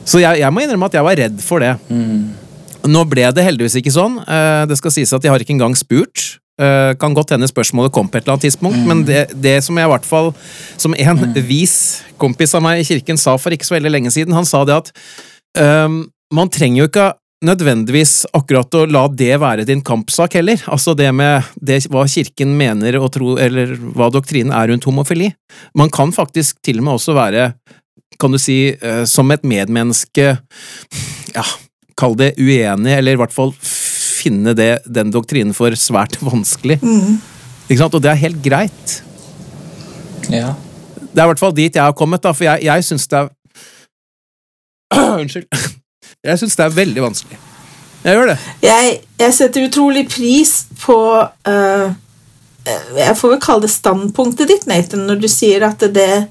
[0.08, 1.74] Så jeg, jeg må innrømme at jeg var redd for det.
[2.88, 4.20] Nå ble det heldigvis ikke sånn.
[4.24, 6.38] Eh, Det skal sies at jeg har ikke engang spurt.
[6.60, 9.76] Eh, Kan godt hende spørsmålet kom på et eller annet tidspunkt, men det, det som
[9.78, 10.32] jeg i hvert fall
[10.80, 11.76] Som en vis
[12.18, 14.74] kompis av meg i kirken sa for ikke så veldig lenge siden, han sa det
[14.80, 14.90] at
[15.86, 16.00] um,
[16.34, 17.12] man trenger jo ikke
[17.46, 20.62] nødvendigvis akkurat å la det være din kampsak heller.
[20.72, 25.30] Altså det med det, hva kirken mener og tro, eller hva doktrinen er rundt homofili.
[25.78, 27.52] Man kan faktisk til og med også være,
[28.18, 30.38] kan du si, eh, som et medmenneske
[31.36, 31.44] Ja,
[31.98, 36.80] kall det uenig, eller i hvert fall finne det, den doktrinen for svært vanskelig.
[37.68, 37.98] Ikke sant?
[37.98, 39.02] Og det er helt greit.
[40.34, 40.56] Ja.
[40.98, 43.22] Det er i hvert fall dit jeg har kommet, da, for jeg, jeg syns det
[43.22, 43.34] er
[45.22, 45.77] Unnskyld.
[46.28, 47.40] Jeg syns det er veldig vanskelig.
[48.04, 48.38] Jeg gjør det.
[48.64, 51.88] Jeg, jeg setter utrolig pris på uh,
[52.98, 56.28] Jeg får vel kalle det standpunktet ditt, Nathan, når du sier at det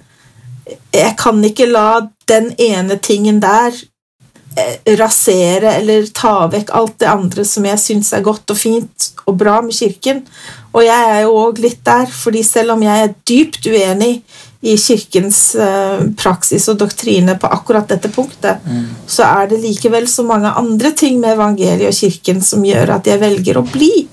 [0.94, 3.74] Jeg kan ikke la den ene tingen der
[4.58, 9.10] eh, rasere eller ta vekk alt det andre som jeg syns er godt og fint
[9.30, 10.24] og bra med kirken.
[10.74, 14.24] Og jeg er jo òg litt der, fordi selv om jeg er dypt uenig
[14.62, 18.64] kirkens eh, praksis og doktrine på akkurat dette punktet,
[19.06, 23.06] så er det likevel så mange andre ting med evangeliet og kirken som gjør at
[23.06, 24.08] jeg velger å bli.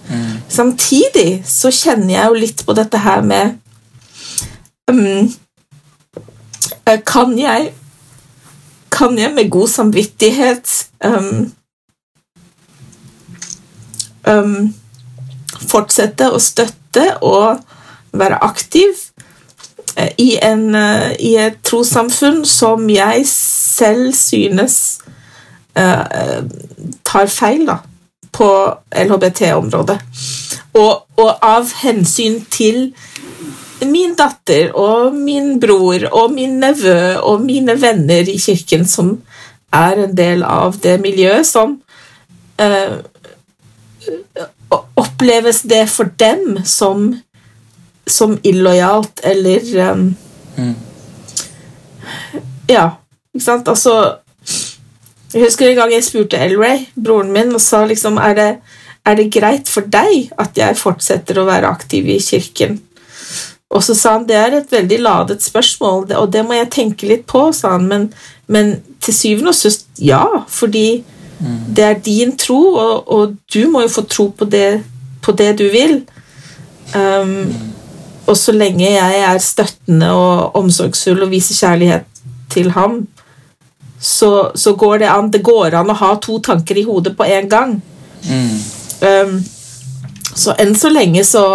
[0.52, 3.56] Samtidig så kjenner jeg jo litt på dette her med
[4.92, 5.32] um,
[7.08, 7.72] Kan jeg
[8.94, 10.70] Kan jeg med god samvittighet
[11.06, 11.48] um,
[14.30, 14.74] um,
[15.64, 17.64] fortsette å støtte og
[18.14, 19.00] være aktiv
[19.96, 24.78] i, en, eh, i et trossamfunn som jeg selv synes
[25.78, 26.42] uh,
[27.06, 27.78] tar feil da,
[28.34, 28.50] på
[29.04, 30.00] LHBT-området.
[30.74, 32.88] Og, og av hensyn til
[33.84, 39.18] min datter og min bror og min nevø og mine venner i kirken som
[39.74, 41.76] er en del av det miljøet som
[42.62, 42.96] uh,
[44.98, 47.12] oppleves det for dem som
[48.08, 50.10] som illojalt eller um,
[52.68, 52.90] Ja,
[53.34, 53.68] ikke sant?
[53.68, 54.20] Altså
[55.34, 58.50] Jeg husker en gang jeg spurte Elray, broren min, og sa liksom er det,
[59.06, 62.78] er det greit for deg at jeg fortsetter å være aktiv i kirken?
[63.74, 67.10] Og så sa han det er et veldig ladet spørsmål, og det må jeg tenke
[67.10, 68.06] litt på, sa han, men,
[68.46, 71.02] men til syvende og sist ja, fordi
[71.76, 74.84] det er din tro, og, og du må jo få tro på det,
[75.22, 76.04] på det du vil.
[76.96, 77.73] Um,
[78.26, 83.02] og så lenge jeg er støttende og omsorgsfull og viser kjærlighet til ham,
[84.00, 85.32] så, så går det an.
[85.32, 87.78] Det går an å ha to tanker i hodet på en gang.
[89.04, 89.38] Um,
[90.36, 91.46] så enn så lenge så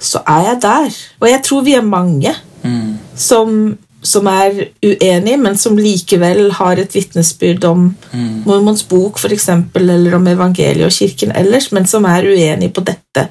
[0.00, 0.98] så er jeg der.
[1.20, 2.32] Og jeg tror vi er mange
[3.16, 8.42] som, som er uenige, men som likevel har et vitnesbyrd om Mm.
[8.46, 12.80] Mormons bok, for eksempel, eller om evangeliet og kirken ellers, men som er uenige på
[12.80, 13.28] dette,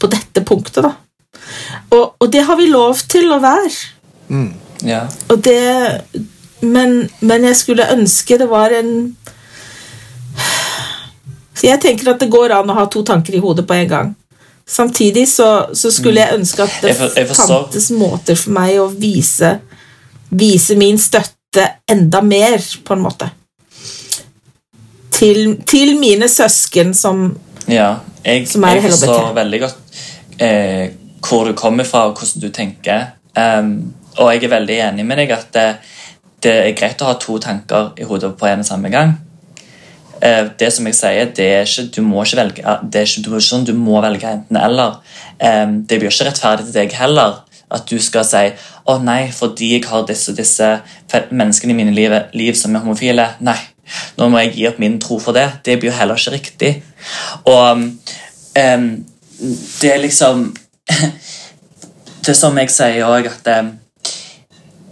[0.00, 0.82] på dette punktet.
[0.82, 0.92] Da.
[1.90, 3.70] Og, og det har vi lov til å være.
[4.86, 5.04] Ja.
[5.30, 5.60] Og det,
[6.62, 8.90] men, men jeg skulle ønske det var en
[11.56, 13.88] Så jeg tenker at det går an å ha to tanker i hodet på en
[13.88, 14.10] gang.
[14.68, 15.46] Samtidig så,
[15.78, 19.54] så skulle jeg ønske at det Jeg for- jeg fantes måter for meg å vise,
[20.34, 23.30] vise min støtte enda mer, på en måte.
[25.16, 27.30] Til, til mine søsken som
[27.70, 27.94] Ja,
[28.26, 29.76] jeg, Som er jeg forstår veldig godt
[30.44, 30.90] eh,
[31.28, 33.12] hvor du kommer fra og hvordan du tenker.
[33.36, 35.68] Um, og jeg er veldig enig med deg at det,
[36.44, 39.16] det er greit å ha to tanker i hodet på en og samme gang.
[40.16, 43.40] Uh, det som jeg sier, det er ikke, du må ikke velge det er ikke,
[43.44, 45.00] sånn, du må velge enten eller.
[45.40, 48.44] Um, det blir ikke rettferdig til deg heller at du skal si
[48.86, 50.68] å nei, fordi jeg har disse, disse
[51.10, 53.24] menneskene i mine liv, liv som er homofile.
[53.44, 53.58] Nei,
[54.18, 55.48] nå må jeg gi opp min tro for det.
[55.66, 56.70] Det blir jo heller ikke riktig.
[57.50, 58.86] Og um,
[59.80, 60.46] det er liksom
[62.26, 63.68] Det som jeg sier òg, at um,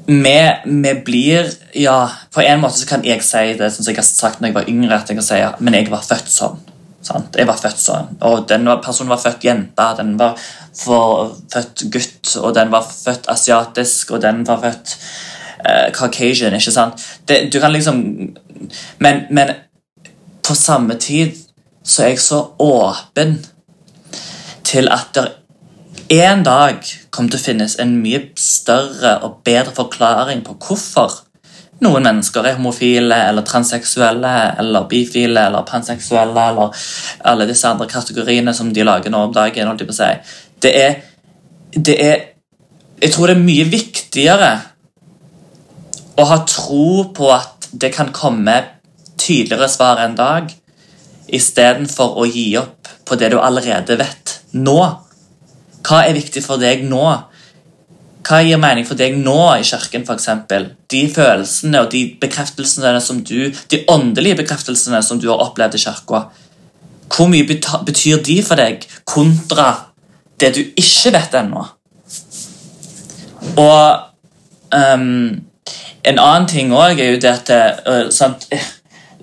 [0.07, 1.97] vi, vi blir Ja,
[2.31, 4.71] på en måte så kan jeg si det som jeg har sagt når jeg var
[4.71, 6.61] yngre, at jeg kan si ja, men jeg var født sånn.
[7.05, 7.37] Sant?
[7.37, 8.13] Jeg var født sånn.
[8.25, 10.39] Og den personen var født jente, den var
[10.79, 14.95] født gutt, og den var født asiatisk, og den var født
[15.67, 17.03] eh, Caucasian, ikke sant?
[17.27, 18.01] Det, du kan liksom
[19.03, 19.53] men, men
[20.47, 21.35] på samme tid
[21.85, 23.39] så er jeg så åpen
[24.65, 25.27] til at det
[26.09, 26.81] en dag
[27.11, 31.23] kommer til å finnes en mye større og bedre forklaring på hvorfor
[31.85, 36.85] noen mennesker er homofile eller transseksuelle eller bifile eller panseksuelle eller
[37.31, 39.69] alle disse andre kategoriene som de lager nå om dagen.
[39.69, 40.13] holdt jeg på å si.
[40.63, 40.95] Det er,
[41.75, 42.31] det er
[43.03, 44.51] Jeg tror det er mye viktigere
[46.17, 48.55] å ha tro på at det kan komme
[49.19, 50.53] tydeligere svar en dag,
[51.27, 54.79] istedenfor å gi opp på det du allerede vet nå.
[55.85, 57.05] Hva er viktig for deg nå?
[58.25, 60.31] Hva gir mening for deg nå i kirken, f.eks.?
[60.89, 65.83] De følelsene og de bekreftelsene som du, de åndelige bekreftelsene som du har opplevd i
[65.85, 66.23] kirka.
[67.13, 69.69] Hvor mye betyr de for deg, kontra
[70.41, 71.67] det du ikke vet ennå?
[73.61, 73.85] Og
[74.73, 75.37] um,
[76.05, 78.09] en annen ting òg er jo det at uh,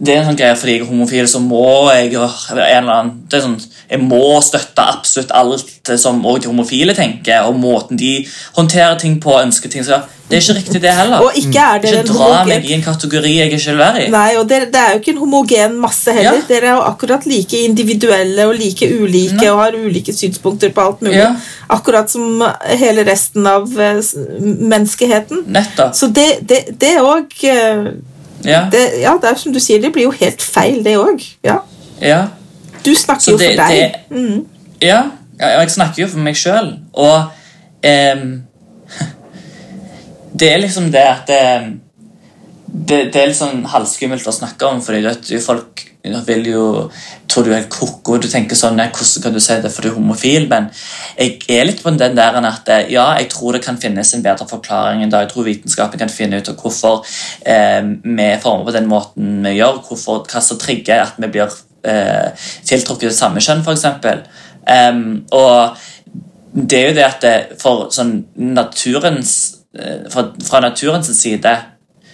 [0.01, 3.11] Det er en sånn greie fordi jeg er homofil, så må jeg en eller annen,
[3.29, 3.59] det er sånn,
[3.91, 8.25] Jeg må støtte absolutt alt som også de homofile tenker, og måten de
[8.55, 9.35] håndterer ting på.
[9.41, 9.83] ønsker ting.
[9.83, 9.99] Så
[10.31, 11.25] det er ikke riktig, det heller.
[11.25, 14.03] Og ikke er dere Ikke en dra meg i en kategori jeg ikke vil være
[14.05, 14.09] i.
[14.13, 16.39] Nei, og det, det er jo ikke en homogen masse heller.
[16.39, 16.47] Ja.
[16.47, 19.49] Dere er jo akkurat like individuelle og like ulike Nei.
[19.51, 21.19] og har ulike synspunkter på alt mulig.
[21.19, 21.33] Ja.
[21.75, 22.41] Akkurat som
[22.79, 23.99] hele resten av eh,
[24.71, 25.43] menneskeheten.
[25.51, 25.93] Nettopp.
[25.99, 27.35] Så det det, det òg
[28.45, 28.63] Ja.
[28.71, 31.23] det, Ja, det er som du sier, det blir jo helt feil, det òg.
[31.43, 31.59] Ja.
[32.01, 32.27] ja.
[32.85, 33.69] Du snakker det, jo for deg.
[33.69, 34.45] det- Mm.
[34.81, 35.03] Ja,
[35.39, 36.79] jeg snakker jo for meg sjøl.
[36.93, 37.29] Og
[37.83, 38.41] ehm,
[40.39, 45.01] Det er liksom det at det, det er litt sånn halvskummelt å snakke om, fordi
[45.03, 45.83] vet, folk
[46.25, 46.65] vil jo
[47.31, 48.17] tror du er koko.
[48.21, 50.47] Du tenker sånn nei, Hvordan kan du si det for du er homofil?
[50.51, 50.69] Men
[51.15, 54.25] jeg er litt på den der at eh, ja, jeg tror det kan finnes en
[54.25, 55.23] bedre forklaring enn da.
[55.25, 57.05] Jeg tror vitenskapen kan finne ut av hvorfor
[57.47, 59.81] eh, vi former på den måten vi gjør.
[59.87, 63.87] Hvorfor, hva som trigger at vi blir eh, tiltrukket av samme kjønn, f.eks.
[64.61, 65.77] Um, og
[66.53, 69.33] det er jo det at det, for sånn naturens
[69.77, 71.53] eh, fra, fra naturens side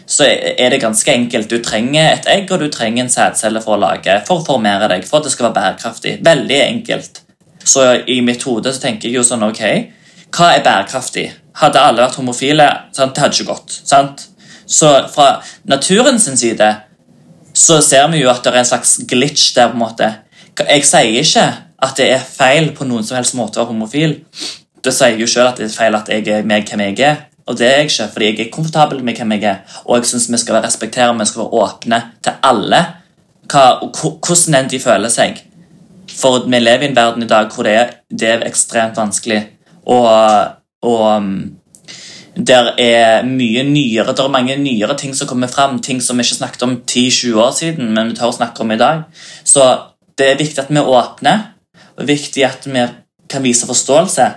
[0.07, 1.49] så er det ganske enkelt.
[1.51, 4.87] Du trenger et egg og du trenger en sædcelle for å lage, for å formere
[4.91, 6.13] deg, for at det skal være bærekraftig.
[6.25, 7.21] Veldig enkelt.
[7.67, 9.61] Så i mitt hode så tenker jeg jo sånn Ok,
[10.31, 11.27] hva er bærekraftig?
[11.59, 13.15] Hadde alle vært homofile, sant?
[13.15, 13.79] det hadde ikke gått.
[13.83, 14.27] sant?
[14.67, 16.69] Så fra naturens side
[17.57, 19.71] så ser vi jo at det er en slags glitch der.
[19.71, 20.11] på en måte.
[20.57, 21.47] Jeg sier ikke
[21.83, 24.19] at det er feil på noen som helst måte å være homofil.
[24.83, 27.26] Det sier jo selv at det er feil at jeg er meg hvem jeg er.
[27.47, 29.59] Og det er jeg ikke, fordi jeg er komfortabel med hvem jeg er.
[29.85, 32.81] Og jeg synes vi skal være respektere, vi skal være åpne til alle.
[33.47, 35.39] Hva, hvordan enn de føler seg.
[36.17, 39.39] For vi lever i en verden i dag hvor det er, det er ekstremt vanskelig.
[39.87, 40.09] Og,
[40.83, 41.57] og um,
[42.37, 45.79] der er mye nyere, der er mange nyere ting som kommer fram.
[45.81, 48.77] Ting som vi ikke snakket om 10-20 år siden, men vi tør snakke om i
[48.77, 49.01] dag.
[49.43, 49.77] Så
[50.17, 51.53] det er viktig at vi åpner,
[51.97, 52.83] og viktig at vi
[53.29, 54.27] kan vise forståelse.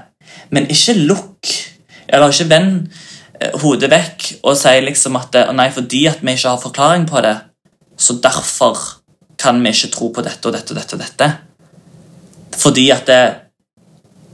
[0.51, 1.51] Men ikke lukk,
[2.13, 2.89] eller ikke vend
[3.41, 7.07] eh, hodet vekk og si liksom at eh, nei, fordi at vi ikke har forklaring
[7.11, 7.37] på det,
[8.01, 8.79] så derfor
[9.41, 10.97] kan vi ikke tro på dette og dette og dette.
[10.97, 11.31] og dette.
[12.61, 13.23] Fordi at det,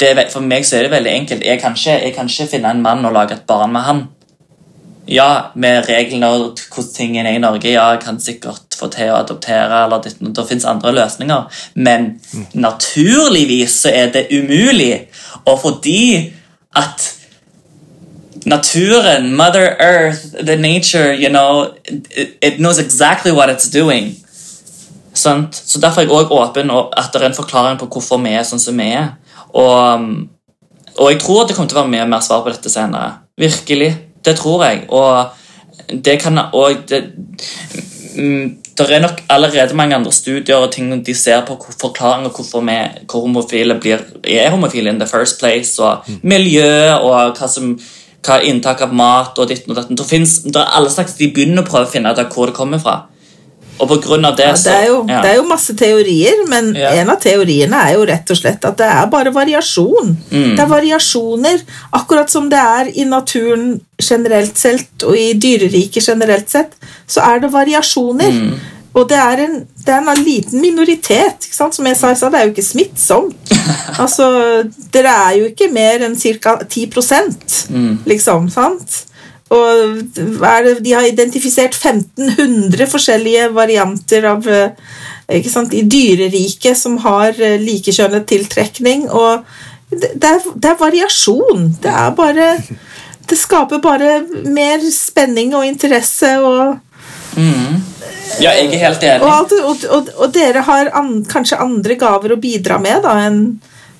[0.01, 1.45] det For meg så er det veldig enkelt.
[1.47, 4.07] Jeg kan, ikke, jeg kan ikke finne en mann og lage et barn med han.
[5.09, 9.13] ja, med reglene og hvordan tingene er i Norge, ja, jeg kan sikkert få til
[9.13, 12.09] å adoptere, eller det, det fins andre løsninger, men
[12.59, 15.07] naturligvis så er det umulig.
[15.45, 16.33] Og fordi
[16.77, 17.07] at
[18.47, 24.15] naturen, Mother Earth, the nature, you know, it, it knows exactly what it's doing.
[25.15, 25.55] Sant?
[25.55, 28.37] Så Derfor er jeg også åpen og at det er en forklaring på hvorfor vi
[28.37, 29.17] er sånn som vi er.
[29.57, 30.29] Og, um,
[30.97, 33.17] og jeg tror at det kommer til å være mye mer svar på dette senere.
[33.41, 33.91] Virkelig.
[34.25, 34.85] Det tror jeg.
[34.95, 35.27] Og
[36.05, 37.03] det kan og det,
[38.15, 38.47] mm,
[38.79, 42.79] det er nok allerede mange andre studier og ting de ser på forklaringer hvorfor vi
[43.11, 47.79] hvor homofile blir, er homofile in the first place, og miljø og hva som
[48.25, 49.99] hva er inntak av mat og ditten og datten.
[49.99, 52.51] Det, finnes, det er alle slags, De begynner å prøve å finne ut av hvor
[52.51, 53.03] det kommer fra.
[53.77, 55.19] Og på grunn av det, Ja, det, er jo, ja.
[55.23, 56.95] det er jo masse teorier, men Ja.
[56.97, 60.17] en av teoriene er jo rett og slett at det er bare variasjon.
[60.31, 60.55] Mm.
[60.57, 61.61] Det er variasjoner,
[61.93, 66.73] akkurat som det er i naturen generelt sett, og i dyreriket generelt sett,
[67.07, 68.33] så er det variasjoner.
[68.33, 68.57] Mm.
[68.97, 71.45] Og det er, en, det er en liten minoritet.
[71.53, 73.53] Som jeg sa, det er jo ikke smittsomt.
[74.03, 74.29] altså,
[74.95, 76.57] dere er jo ikke mer enn ca.
[76.65, 76.87] 10
[77.69, 77.99] Mm.
[78.07, 78.49] liksom.
[78.51, 79.03] sant?
[79.51, 84.73] Og det, de har identifisert 1500 forskjellige varianter av eh,
[85.39, 89.07] ikke sant, i dyreriket som har eh, likekjønnet tiltrekning.
[89.11, 89.45] Og
[89.91, 91.69] det, det, er, det er variasjon.
[91.83, 92.51] Det er bare
[93.27, 96.77] Det skaper bare mer spenning og interesse og
[97.37, 99.29] ja, jeg er helt enig.
[99.29, 103.41] Og, og, og, og dere har an, kanskje andre gaver å bidra med da enn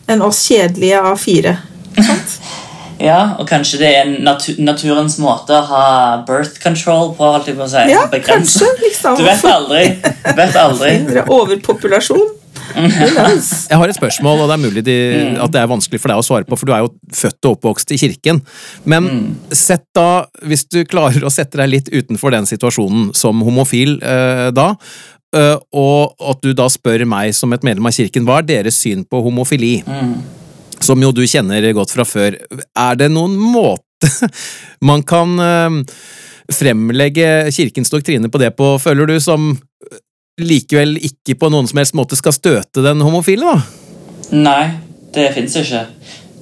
[0.07, 1.57] en oss kjedelige A4.
[1.97, 2.39] Sant?
[2.97, 5.89] Ja, og kanskje det er natu naturens måte å ha
[6.25, 7.27] birth control på.
[7.35, 7.83] holdt jeg på å si.
[7.93, 8.71] Ja, kanskje.
[8.81, 9.19] liksom.
[9.21, 9.83] Du vet aldri.
[10.39, 10.93] Vet aldri.
[11.37, 12.31] Overpopulasjon.
[13.71, 14.97] Jeg har et spørsmål, og det er mulig de,
[15.43, 17.57] at det er vanskelig for deg å svare på, for du er jo født og
[17.57, 18.41] oppvokst i kirken.
[18.89, 19.11] Men
[19.55, 24.49] sett da, hvis du klarer å sette deg litt utenfor den situasjonen som homofil eh,
[24.57, 24.69] da,
[25.37, 28.81] eh, og at du da spør meg som et medlem av kirken, hva er deres
[28.83, 29.79] syn på homofili?
[30.85, 32.37] Som jo du kjenner godt fra før.
[32.77, 33.83] Er det noen måte
[34.89, 35.83] man kan eh,
[36.53, 39.55] fremlegge kirkens doktrine på det på, føler du, som
[40.41, 43.61] likevel ikke på noen som helst måte skal støte den homofile, da?
[44.37, 44.65] Nei,
[45.15, 45.85] det fins ikke.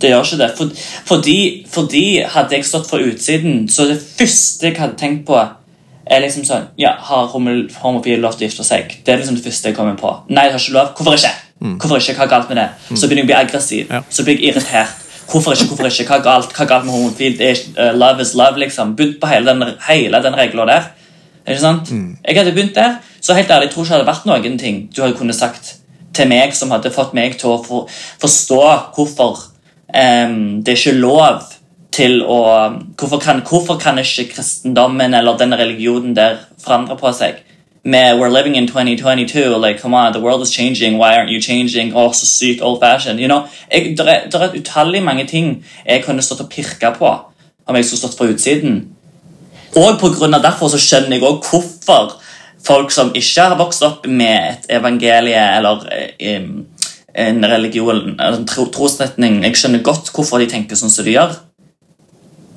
[0.03, 0.49] Det gjør ikke det.
[0.59, 0.73] For,
[1.09, 1.37] fordi,
[1.71, 5.39] fordi hadde jeg stått for utsiden, så det første jeg hadde tenkt på,
[6.05, 8.91] er liksom sånn Ja, har homo- homofile lov til å gifte seg?
[9.07, 10.11] Det er liksom det første jeg kommer på.
[10.29, 10.91] Nei, det har ikke lov.
[10.99, 11.31] Hvorfor ikke?
[11.81, 12.17] Hvorfor ikke?
[12.19, 12.67] Hva er galt med det?
[12.99, 13.87] Så begynner jeg å bli aggressiv.
[13.95, 14.03] Ja.
[14.11, 15.01] Så blir jeg irritert.
[15.31, 15.71] Hvorfor ikke?
[15.71, 16.05] Hvorfor ikke?
[16.11, 17.39] Hva er galt, Hva er galt med homofil?
[17.39, 18.93] Det ikke- uh, love is love, liksom.
[18.99, 20.91] Begynt på hele den, hele den regla der.
[21.49, 21.89] Ikke sant?
[22.29, 24.85] Jeg hadde begynt der, så helt ærlig, jeg tror ikke det hadde vært noen ting
[24.93, 25.75] du hadde kunnet sagt
[26.15, 27.91] til meg som hadde fått meg til å for,
[28.23, 28.61] forstå
[28.97, 29.39] hvorfor
[29.89, 31.47] um, det er ikke lov
[31.95, 32.39] til å
[32.99, 37.43] hvorfor kan, hvorfor kan ikke kristendommen eller den religionen der forandre på seg?
[37.85, 41.41] Med We're living in 2022, like, come on, the world is changing, why aren't you
[41.41, 41.93] changing?
[41.93, 43.21] Å, så sykt old fashioned.
[43.21, 43.45] You know?
[43.71, 47.11] Det, er, det er utallig mange ting jeg kunne stått og pirka på
[47.67, 48.81] om jeg skulle stått på utsiden.
[49.77, 52.17] Og på grunn av derfor så skjønner jeg også hvorfor
[52.65, 55.85] folk som ikke har vokst opp med et evangelie eller
[56.19, 56.47] eh,
[57.15, 61.37] en religion, en tro, trosretning Jeg skjønner godt hvorfor de tenker sånn som de gjør.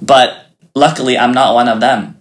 [0.02, 0.34] But
[0.76, 2.16] luckily I'm not one of them.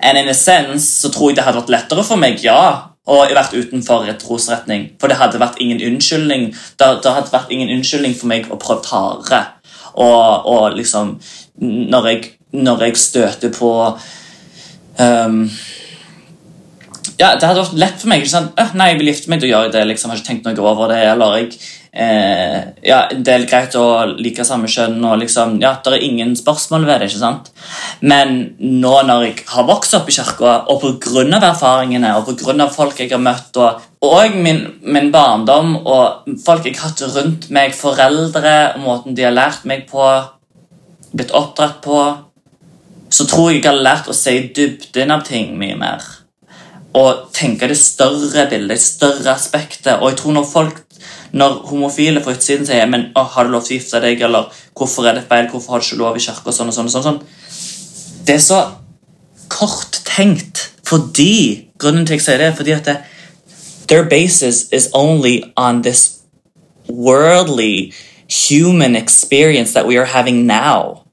[0.00, 3.20] And in a sense så tror jeg det hadde vært lettere for meg, ja, å
[3.34, 4.90] vært utenfor et trosretning.
[5.00, 8.58] For det hadde vært ingen unnskyldning Det, det hadde vært ingen unnskyldning for meg å
[8.60, 9.42] prøve hardere.
[9.94, 11.16] Og, og liksom
[11.60, 13.70] Når jeg, når jeg støter på
[14.98, 15.42] um,
[17.20, 18.22] ja, Det hadde vært lett for meg.
[18.22, 18.56] ikke sant?
[18.56, 19.84] «Øh, nei, jeg vil gifte meg, da gjør jeg det.
[19.90, 21.58] liksom, jeg har ikke tenkt noe over det, eller jeg,
[21.92, 26.34] eh, ja, Det er greit å like samme kjønn, og liksom, ja, det er ingen
[26.36, 27.10] spørsmål ved det.
[27.10, 27.50] ikke sant?
[28.00, 31.26] Men nå når jeg har vokst opp i kirka, og pga.
[31.50, 36.24] erfaringene og på grunn av folk jeg har møtt, og, og min, min barndom og
[36.44, 40.08] folk jeg har hatt rundt meg, foreldre, og måten de har lært meg på,
[41.12, 42.16] blitt oppdratt på,
[43.10, 46.19] så tror jeg jeg har lært å se dybden av ting mye mer
[46.96, 50.00] og tenke det større bildet, det større aspektet.
[50.00, 50.80] Og jeg tror når folk,
[51.32, 54.50] når homofile fra utsiden sier men, å, har du lov til å gifte deg, eller
[54.74, 56.96] hvorfor er det feil, hvorfor har du ikke lov i kirka, sånn og sånn, og
[56.96, 57.22] sånn, sånn.
[58.26, 58.60] Det er så
[59.50, 62.96] kort tenkt fordi Grunnen til at jeg sier det, er fordi at det,
[63.88, 66.20] their basis is only on this
[66.88, 67.94] worldly
[68.28, 71.04] human experience that we are having now.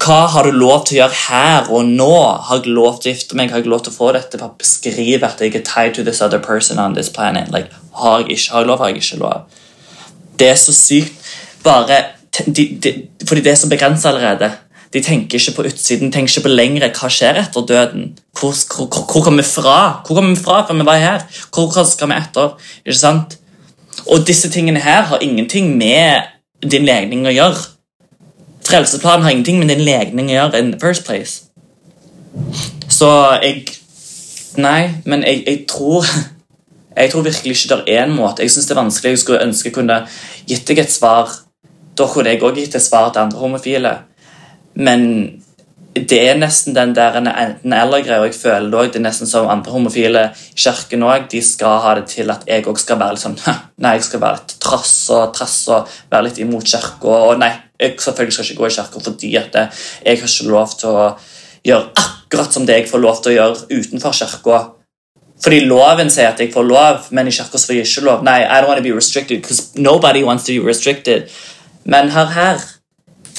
[0.00, 2.12] Hva har du lov til å gjøre her og nå?
[2.46, 3.50] Har jeg lov til å gifte meg?
[3.52, 4.38] Har jeg lov til å få dette?
[4.60, 7.50] Beskrive at jeg er tied to this other person on this planet.
[7.52, 7.68] Like,
[8.00, 9.58] har jeg ikke har jeg lov, har jeg ikke lov?
[10.40, 11.28] Det er så sykt
[11.60, 11.98] bare
[12.32, 12.92] de, de,
[13.28, 14.48] Fordi det er så begrenset allerede.
[14.90, 16.88] De tenker ikke på utsiden, de tenker ikke på lengre.
[16.96, 18.06] Hva skjer etter døden?
[18.38, 19.76] Hvor, hvor, hvor kommer vi fra?
[20.06, 21.26] Hvor kommer vi fra før vi var her?
[21.52, 22.56] Hvor skal vi etter?
[22.86, 23.36] Ikke sant?
[24.08, 26.32] Og disse tingene her har ingenting med
[26.64, 27.60] din legning å gjøre.
[28.68, 31.42] Frelseplanen har ingenting med din legning å gjøre in the first place.
[32.88, 33.10] Så
[33.42, 33.66] jeg
[34.58, 36.04] Nei, men jeg, jeg tror
[36.96, 38.42] Jeg tror virkelig ikke det er en måte.
[38.42, 39.10] Jeg synes det er vanskelig.
[39.10, 40.00] Jeg skulle ønske jeg kunne
[40.48, 41.30] gitt deg et svar.
[41.96, 43.92] Da kunne jeg òg gitt et svar til andre homofile.
[44.74, 45.04] Men
[45.94, 48.22] det er nesten den der enten-eller-greia.
[48.28, 51.26] Jeg føler det, det er nesten som andre homofile i kirken òg.
[51.32, 53.38] De skal ha det til at jeg òg skal være litt sånn
[53.82, 57.16] Nei, jeg skal være litt trass og trass og være litt imot kirka.
[57.30, 60.76] Og nei, jeg selvfølgelig skal ikke gå i kirka fordi at jeg har ikke lov
[60.78, 61.06] til å
[61.66, 64.60] gjøre akkurat som det jeg får lov til å gjøre utenfor kirka.
[65.40, 68.22] Fordi loven sier at jeg får lov, men i kirka får jeg ikke lov.
[68.22, 71.32] Nei, I don't want to be restricted, because nobody wants to be restricted.
[71.84, 72.60] Men hør her.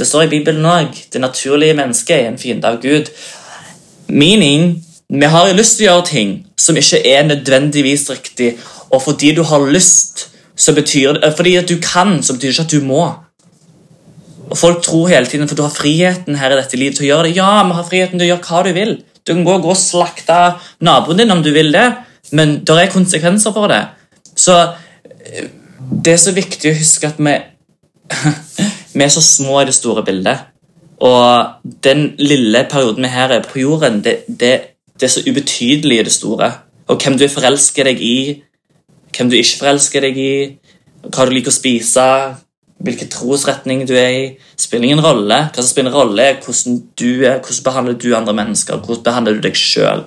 [0.01, 0.95] Det står i Bibelen òg.
[1.13, 3.11] Det naturlige mennesket er en fiende av Gud.
[4.09, 4.79] Meaning,
[5.13, 8.55] vi har lyst til å gjøre ting som ikke er nødvendigvis riktig,
[8.89, 12.55] og fordi du har lyst, så betyr det, fordi at du kan, så betyr det
[12.55, 13.03] ikke at du må.
[14.49, 17.11] Og Folk tror hele tiden for du har friheten her i dette livet til å
[17.11, 17.37] gjøre det.
[17.37, 18.97] Ja, vi har friheten til å gjøre hva du vil.
[19.21, 20.41] Du kan gå, og slakte
[20.81, 21.87] naboen din om du vil det,
[22.33, 23.83] men det er konsekvenser for det.
[24.33, 25.53] Så eh,
[25.91, 27.37] det er så viktig å huske at vi,
[28.95, 30.47] vi er så små i det store bildet.
[31.01, 31.47] Og
[31.83, 34.51] den lille perioden vi her er på jorden, det, det,
[34.99, 36.51] det er så ubetydelig i det store.
[36.87, 38.19] Og hvem du forelsker deg i,
[39.15, 40.33] hvem du ikke forelsker deg i,
[41.07, 42.05] hva du liker å spise,
[42.81, 44.27] hvilken trosretning du er i,
[44.59, 45.39] spiller ingen rolle.
[45.49, 49.37] Hva som spiller rolle, er hvordan du er, hvordan behandler du andre mennesker, hvordan behandler
[49.37, 50.05] du deg sjøl.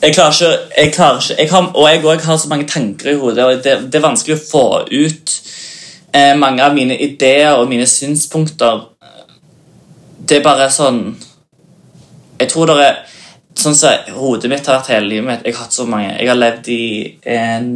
[0.00, 3.10] Jeg klarer ikke, jeg klarer ikke jeg har, Og jeg òg har så mange tanker
[3.10, 5.34] i hodet, og det, det er vanskelig å få ut
[6.12, 8.86] eh, mange av mine ideer og mine synspunkter.
[10.28, 11.16] Det er bare sånn
[12.40, 12.98] Jeg tror det er
[13.60, 15.40] Sånn som hodet mitt har vært hele livet mitt.
[15.44, 16.84] Jeg har hatt så mange Jeg har levd i
[17.28, 17.72] en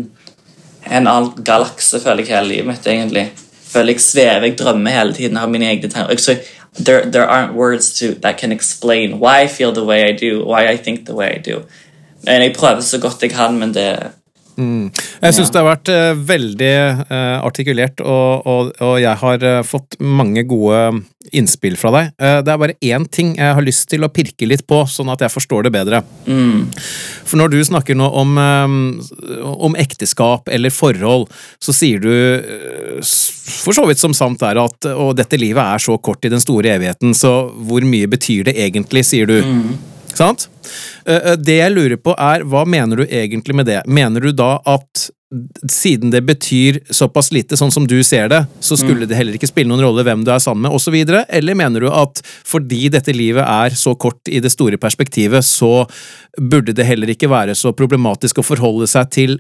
[0.85, 2.87] en annen galakse, føler jeg hele livet mitt.
[2.87, 3.31] egentlig.
[3.69, 5.37] Føler jeg svever, jeg drømmer hele tiden.
[5.37, 6.39] har mine egne tanker.
[6.77, 10.45] There, there aren't words to, that can explain why I feel the way I do,
[10.45, 11.63] why I think the way I do.
[12.27, 13.99] Jeg prøver så godt jeg kan, men det
[14.57, 14.91] Mm.
[14.95, 16.75] Jeg syns det har vært uh, veldig
[17.11, 22.09] uh, artikulert, og, og, og, jeg har uh, fått mange gode innspill fra deg.
[22.45, 25.23] det er bare én ting jeg har lyst til å pirke litt på, sånn at
[25.25, 26.03] jeg forstår det bedre.
[26.29, 26.67] Mm.
[27.25, 31.31] For når du snakker nå om, om, ekteskap eller forhold,
[31.65, 32.13] så sier du
[33.01, 36.45] for så vidt som sant er at og dette livet er så kort i den
[36.45, 39.39] store evigheten, så hvor mye betyr det egentlig, sier du.
[39.41, 39.94] Mm.
[40.15, 40.49] Sant?
[41.07, 43.83] Eh, eh, det jeg lurer på er, hva mener du egentlig med det?
[43.87, 45.11] Mener du da at
[45.71, 49.09] siden det betyr såpass lite, sånn som du ser det, så skulle mm.
[49.11, 50.95] det heller ikke spille noen rolle hvem du er sammen med, osv.?
[51.27, 55.87] Eller mener du at fordi dette livet er så kort i det store perspektivet, så
[56.39, 59.37] burde det heller ikke være så problematisk å forholde seg til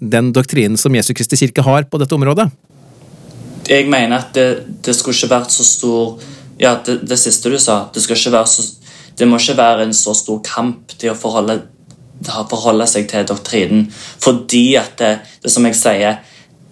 [0.00, 2.48] den doktrinen som Jesu Kristi kirke har på dette området?
[3.70, 4.48] Jeg mener at det,
[4.82, 6.28] det skulle ikke vært så stor
[6.60, 7.86] Ja, det, det siste du sa.
[7.94, 8.64] Det skal ikke være så
[9.20, 11.58] det må ikke være en så stor kamp til å forholde,
[12.24, 15.10] forholde seg til doktrinen, fordi at det,
[15.44, 16.20] det som jeg sier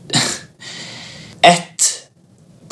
[1.53, 1.85] Ett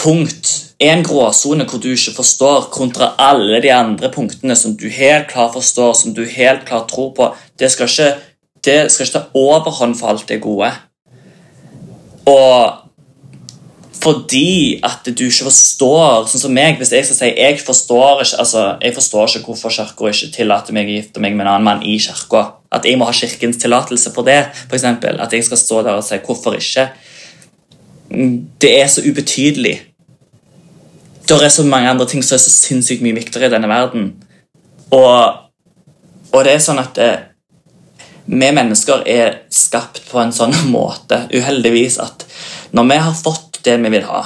[0.00, 0.48] punkt,
[0.82, 5.54] en gråsone hvor du ikke forstår, kontra alle de andre punktene som du helt klart
[5.56, 8.10] forstår, som du helt klart tror på, det skal ikke,
[8.64, 10.72] det skal ikke ta overhånd for alt det gode.
[12.26, 12.85] Og
[14.02, 18.40] fordi at du ikke forstår Sånn som meg, hvis jeg skal si jeg forstår ikke
[18.42, 21.66] altså, jeg forstår ikke hvorfor Kirka ikke tillater meg å gifte meg med en annen
[21.66, 22.42] mann i kirka.
[22.74, 24.40] At jeg må ha Kirkens tillatelse på det.
[24.66, 25.20] For eksempel.
[25.20, 26.88] at jeg skal stå der og si hvorfor ikke.
[28.60, 29.76] Det er så ubetydelig.
[31.26, 34.12] Det er så mange andre ting som er så sinnssykt mye viktigere i denne verden.
[34.94, 35.40] Og,
[36.32, 37.24] og det er sånn at det, eh,
[38.26, 42.26] vi mennesker er skapt på en sånn måte, uheldigvis, at
[42.74, 44.22] når vi har fått det vi vil ha.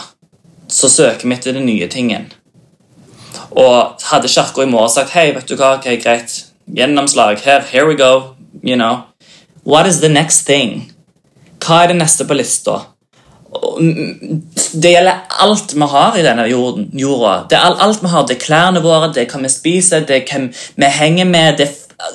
[0.71, 2.31] Så søker vi etter den nye tingen.
[3.51, 6.37] Og hadde Kirka i morgen sagt hei, vet du hva, ok, greit,
[6.71, 9.07] gjennomslag, her, here we go, you know
[9.65, 10.93] What is the next thing?
[11.61, 12.79] Hva er det neste på lista?
[14.73, 17.35] Det gjelder alt vi har i denne jorden, jorda.
[17.51, 18.25] Det er alt vi har.
[18.27, 20.49] Det er klærne våre, det er hva vi spiser, det er hvem
[20.81, 21.59] vi henger med.
[21.59, 21.69] det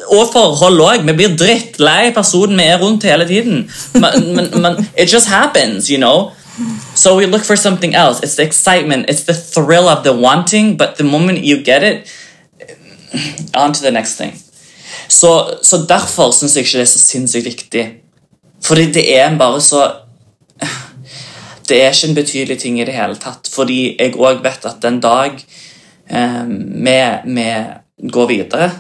[0.10, 1.04] og forhold òg.
[1.06, 3.66] Vi blir drittlei personen vi er rundt hele tiden.
[3.94, 6.32] Men, men, men it just happens, you know.
[6.96, 8.24] So we look for something else.
[8.24, 12.08] It's the excitement, it's the thrill of the wanting, but the moment you get it,
[13.54, 14.34] on to the next thing.
[15.08, 17.86] Så, så derfor syns jeg ikke det er så sinnssykt viktig.
[18.64, 19.92] Fordi det er bare så
[21.70, 23.50] Det er ikke en betydelig ting i det hele tatt.
[23.52, 25.40] Fordi jeg òg vet at den dag
[26.10, 28.72] eh, vi, vi går videre.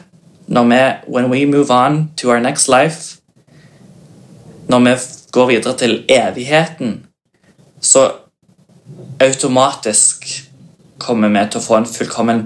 [0.47, 3.17] Når vi, when we move on to our next life,
[4.69, 4.95] når vi
[5.31, 7.04] går videre til evigheten,
[7.85, 8.07] så
[9.21, 10.25] automatisk
[11.01, 12.41] kommer vi til å få en fullkommen,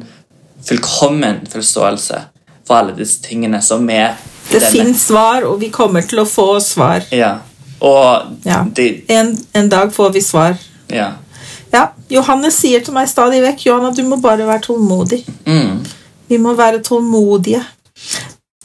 [0.66, 2.22] fullkommen forståelse
[2.68, 4.18] for alle disse tingene som er
[4.50, 7.04] Det fins svar, og vi kommer til å få svar.
[7.14, 7.38] Ja.
[7.82, 8.64] Og Ja.
[8.76, 10.58] de, En, en dag får vi svar.
[10.90, 11.12] ja.
[11.72, 15.20] Ja, Johannes sier til meg stadig vekk Johanna, du må bare være tålmodig.
[15.46, 15.84] Mm.
[16.28, 17.62] Vi må være tålmodige.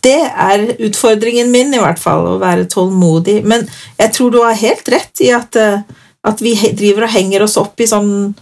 [0.01, 3.43] Det er utfordringen min, i hvert fall, å være tålmodig.
[3.45, 3.68] Men
[4.01, 5.81] jeg tror du har helt rett i at, eh,
[6.25, 8.35] at vi driver og henger oss opp i sånn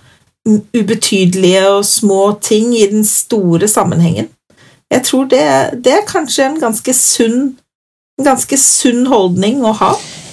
[0.74, 4.30] ubetydelige og små ting i den store sammenhengen.
[4.92, 5.44] Jeg tror det,
[5.84, 7.54] det er kanskje en ganske sunn,
[8.18, 9.92] en ganske sunn holdning å ha.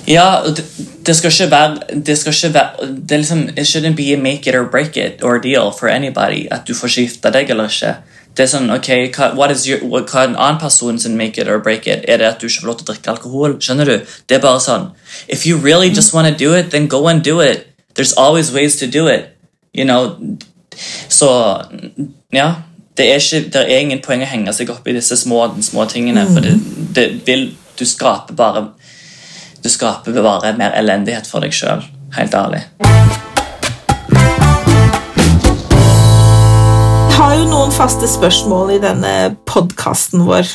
[0.10, 0.66] Ja, det,
[1.06, 4.50] det skal ikke være Det skal ikke være det liksom, It shouldn't be a make
[4.50, 7.94] it or break it ordeal for anybody at du får skifte deg eller ikke.
[8.40, 8.88] Det er sånn, ok,
[9.36, 12.06] hva, your, hva en annen person sin make it or break it?
[12.08, 13.56] Er det at du ikke får lov til å drikke alkohol?
[13.60, 14.14] Skjønner du?
[14.32, 14.86] Det er bare sånn
[15.28, 17.68] If you really just want to do it, then go and do it.
[18.00, 19.36] There's always ways to do it.
[19.76, 20.16] You know?
[21.12, 21.28] Så
[22.32, 22.64] ja.
[22.96, 25.86] Det er, ikke, det er ingen poeng å henge seg opp i disse små, små
[25.92, 26.56] tingene, for det,
[26.96, 28.70] det vil Du skaper bare
[29.64, 31.84] du skaper bare mer elendighet for deg sjøl.
[32.16, 32.64] Helt ærlig.
[37.30, 39.10] Har jo noen faste spørsmål i denne
[39.46, 40.48] podkasten vår.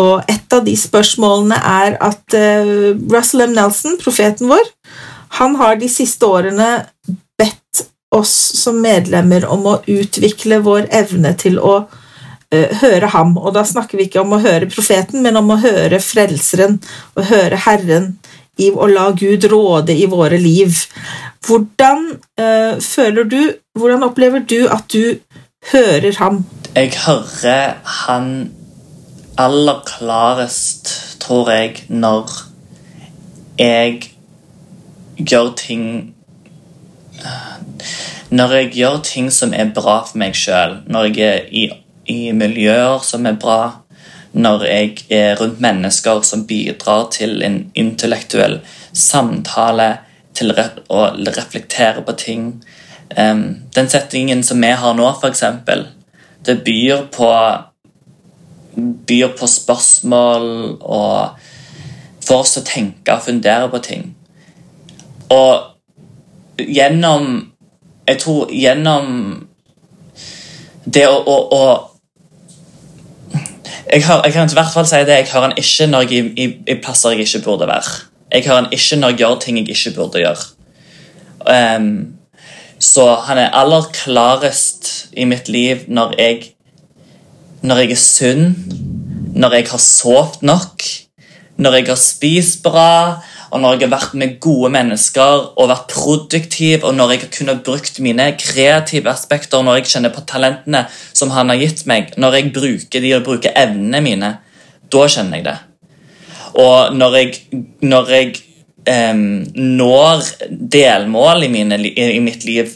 [0.00, 2.70] Og et av de spørsmålene er at eh,
[3.12, 3.52] Russell M.
[3.52, 4.62] Nelson, profeten vår,
[5.36, 6.68] han har de siste årene
[7.36, 7.82] bedt
[8.16, 11.74] oss som medlemmer om å utvikle vår evne til å
[12.48, 13.34] eh, høre ham.
[13.36, 16.78] Og da snakker vi ikke om å høre profeten, men om å høre Frelseren
[17.12, 18.14] og høre Herren
[18.56, 20.80] i å la Gud råde i våre liv.
[21.44, 23.42] Hvordan øh, føler du,
[23.76, 25.18] hvordan opplever du at du
[25.72, 26.46] hører han?
[26.74, 28.52] Jeg hører han
[29.38, 32.30] aller klarest, tror jeg, når
[33.58, 34.02] jeg
[35.18, 36.14] gjør ting
[38.30, 41.62] Når jeg gjør ting som er bra for meg sjøl, når jeg er i,
[42.06, 43.80] i miljøer som er bra,
[44.32, 48.60] når jeg er rundt mennesker som bidrar til en intellektuell
[48.92, 49.96] samtale,
[50.36, 51.00] til å
[51.34, 52.44] reflektere på ting.
[53.16, 55.86] Den settingen som vi har nå, eksempel,
[56.46, 57.30] det byr på
[59.06, 60.44] byr på spørsmål
[60.80, 61.38] og
[62.26, 64.08] får oss til å tenke og fundere på ting.
[65.34, 65.54] Og
[66.58, 67.44] gjennom
[68.08, 69.08] Jeg tror gjennom
[70.88, 71.64] det å, å, å
[73.92, 76.30] jeg, hører, jeg kan i hvert fall si det, jeg hører den ikke når jeg
[76.32, 77.92] i, i, plasser jeg ikke burde være.
[78.32, 80.46] Jeg hører den ikke når jeg gjør ting jeg ikke burde gjøre.
[81.52, 82.17] Ehm,
[82.78, 86.54] så han er aller klarest i mitt liv når jeg
[87.58, 88.44] Når jeg er sunn,
[89.34, 90.82] når jeg har sovet nok,
[91.58, 93.18] når jeg har spist bra,
[93.50, 97.32] og når jeg har vært med gode mennesker og vært produktiv, og når jeg har
[97.34, 102.12] kunnet brukt mine kreative aspekter, når jeg kjenner på talentene som han har gitt meg,
[102.14, 104.30] når jeg bruker de og bruker evnene mine,
[104.92, 105.56] da kjenner jeg det.
[106.62, 107.34] Og når jeg,
[107.82, 108.36] når jeg
[108.88, 109.22] em,
[109.54, 112.72] når delmål i, mine, i, mitt liv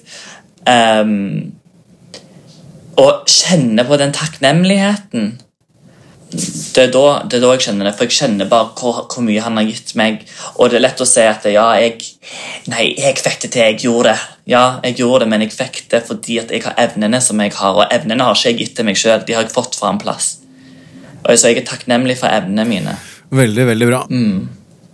[0.68, 1.52] um,
[3.00, 5.32] og kjenner på den takknemligheten
[6.32, 9.24] det er, da, det er da jeg kjenner det, for jeg kjenner bare hvor, hvor
[9.24, 10.22] mye han har gitt meg.
[10.56, 11.98] Og det er lett å si at ja, jeg
[12.72, 14.28] Nei, jeg fikk det til, jeg gjorde det.
[14.52, 17.52] Ja, jeg gjorde det, men jeg fikk det fordi at jeg har evnene som jeg
[17.58, 19.92] har, og evnene har ikke jeg gitt til meg sjøl, de har jeg fått fra
[19.92, 20.30] en plass.
[21.22, 22.96] Og Så jeg er takknemlig for evnene mine.
[23.32, 24.02] Veldig, veldig bra.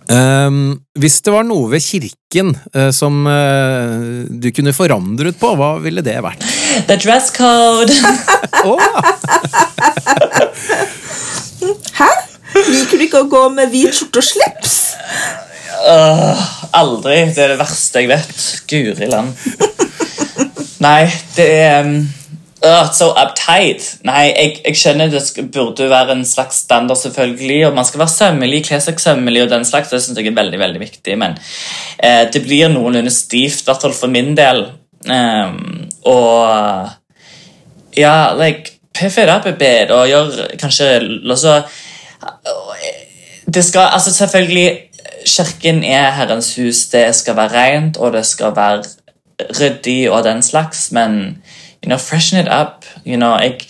[0.09, 5.74] Ehm, hvis det var noe ved kirken uh, som uh, du kunne forandret på, hva
[5.85, 6.44] ville det vært?
[6.89, 7.93] The dress code!
[8.68, 8.80] oh,
[11.98, 12.10] Hæ?
[12.68, 14.76] Liker du ikke å gå med hvit skjorte og slips?
[15.85, 16.40] Uh,
[16.76, 17.20] aldri.
[17.35, 18.47] Det er det verste jeg vet.
[18.68, 19.36] Guri land.
[20.82, 21.05] Nei,
[21.36, 22.01] det er um,
[22.64, 23.85] uh, So uptight.
[24.09, 28.14] Nei, jeg, jeg skjønner det burde være en slags standard, selvfølgelig, og man skal være
[28.14, 29.93] sømmelig, kle seg sømmelig og den slags.
[29.93, 33.85] Det synes jeg er veldig veldig viktig, men uh, det blir noenlunde stivt, i hvert
[33.85, 34.66] fall for min del.
[35.09, 36.89] Um, og
[37.97, 40.86] ja, like Piff it up a bit og gjør kanskje
[41.30, 41.62] også,
[43.55, 44.80] Det skal altså selvfølgelig
[45.26, 46.86] Kirken er Herrens hus.
[46.86, 48.82] Det skal være rent, og det skal være
[49.60, 51.39] ryddig og den slags, men
[51.83, 52.85] you know, freshen it up.
[53.05, 53.61] You know, jeg,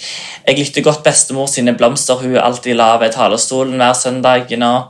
[0.46, 4.50] jeg likte godt bestemor sine blomster hun alltid la ved talerstolen hver søndag.
[4.50, 4.82] You know.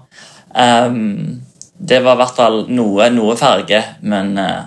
[0.55, 1.43] um,
[1.79, 4.67] det var i hvert fall noe, noe farge, men uh,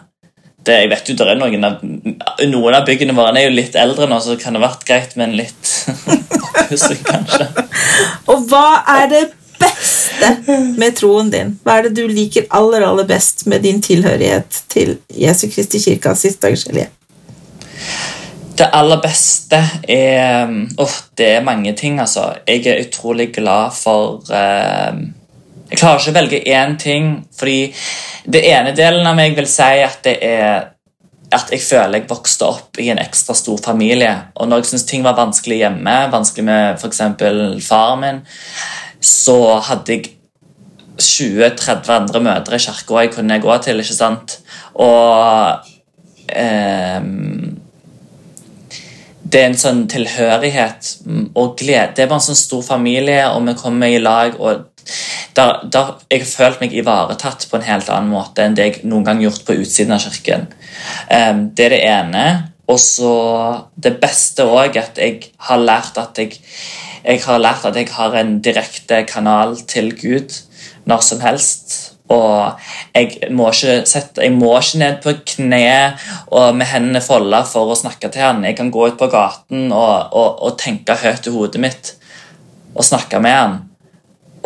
[0.66, 3.76] det, jeg vet jo, det er noen av, noen av byggene våre er jo litt
[3.80, 5.72] eldre nå, så kan det vært greit med en litt
[6.48, 7.50] oppussing, kanskje.
[8.32, 9.24] Og hva er det
[9.60, 10.32] beste
[10.80, 11.56] med troen din?
[11.66, 16.14] Hva er det du liker aller, aller best med din tilhørighet til Jesu Kristi kirke
[16.14, 16.90] av hellige?
[18.62, 19.58] Det aller beste
[19.90, 22.28] er oh, Det er mange ting, altså.
[22.46, 25.00] Jeg er utrolig glad for uh,
[25.72, 27.72] Jeg klarer ikke å velge én ting, fordi
[28.30, 30.68] det ene delen av meg vil si at det er
[31.32, 34.10] at jeg føler jeg vokste opp i en ekstra stor familie.
[34.36, 37.00] Og når jeg syntes ting var vanskelig hjemme, vanskelig med f.eks.
[37.64, 38.20] faren min,
[39.00, 40.10] så hadde jeg
[41.00, 43.80] 20-30 andre mødre i kirka jeg kunne gå til.
[43.80, 44.36] ikke sant?
[44.76, 45.72] Og
[46.36, 47.00] eh,
[49.32, 50.90] det er en sånn tilhørighet
[51.40, 51.94] og glede.
[51.96, 54.36] Det er bare en sånn stor familie, og vi kommer i lag.
[54.40, 54.68] og
[55.36, 58.82] der, der, Jeg har følt meg ivaretatt på en helt annen måte enn det jeg
[58.84, 60.48] noen gang gjort på utsiden av kirken.
[61.08, 62.26] Um, det er det ene.
[62.72, 63.14] Og så
[63.76, 66.38] det beste òg, at jeg har lært at jeg,
[67.04, 70.36] jeg har lært at jeg har en direkte kanal til Gud
[70.90, 71.78] når som helst.
[72.12, 72.60] Og
[72.96, 75.64] jeg må ikke, sette, jeg må ikke ned på kne
[76.28, 78.46] og med hendene folda for å snakke til han.
[78.48, 81.94] Jeg kan gå ut på gaten og, og, og tenke høyt i hodet mitt
[82.76, 83.60] og snakke med han.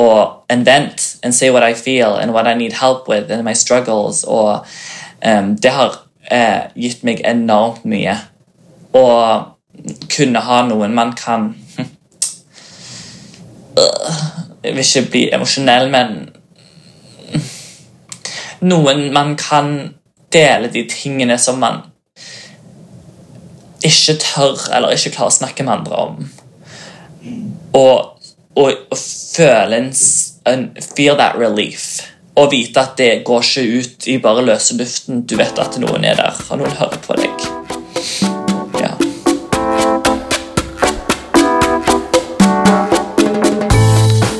[0.01, 3.43] Og and vent and say what I feel and what I need help with and
[3.43, 4.23] my struggles.
[4.23, 4.65] Og
[5.25, 6.01] um, det har
[6.31, 8.17] eh, gitt meg enormt mye.
[8.95, 9.05] Å
[10.11, 11.53] kunne ha noen man kan
[14.63, 16.34] Jeg vil ikke bli emosjonell, men
[18.65, 19.75] noen man kan
[20.33, 21.83] dele de tingene som man
[23.85, 26.27] ikke tør eller ikke klarer å snakke med andre om.
[27.75, 29.91] Og, og, og føle en,
[30.49, 32.05] en, Feel that relief.
[32.35, 35.23] Og vite at det går ikke ut i bare løse luften.
[35.23, 38.34] Du vet at noen er der, og noen hører på deg.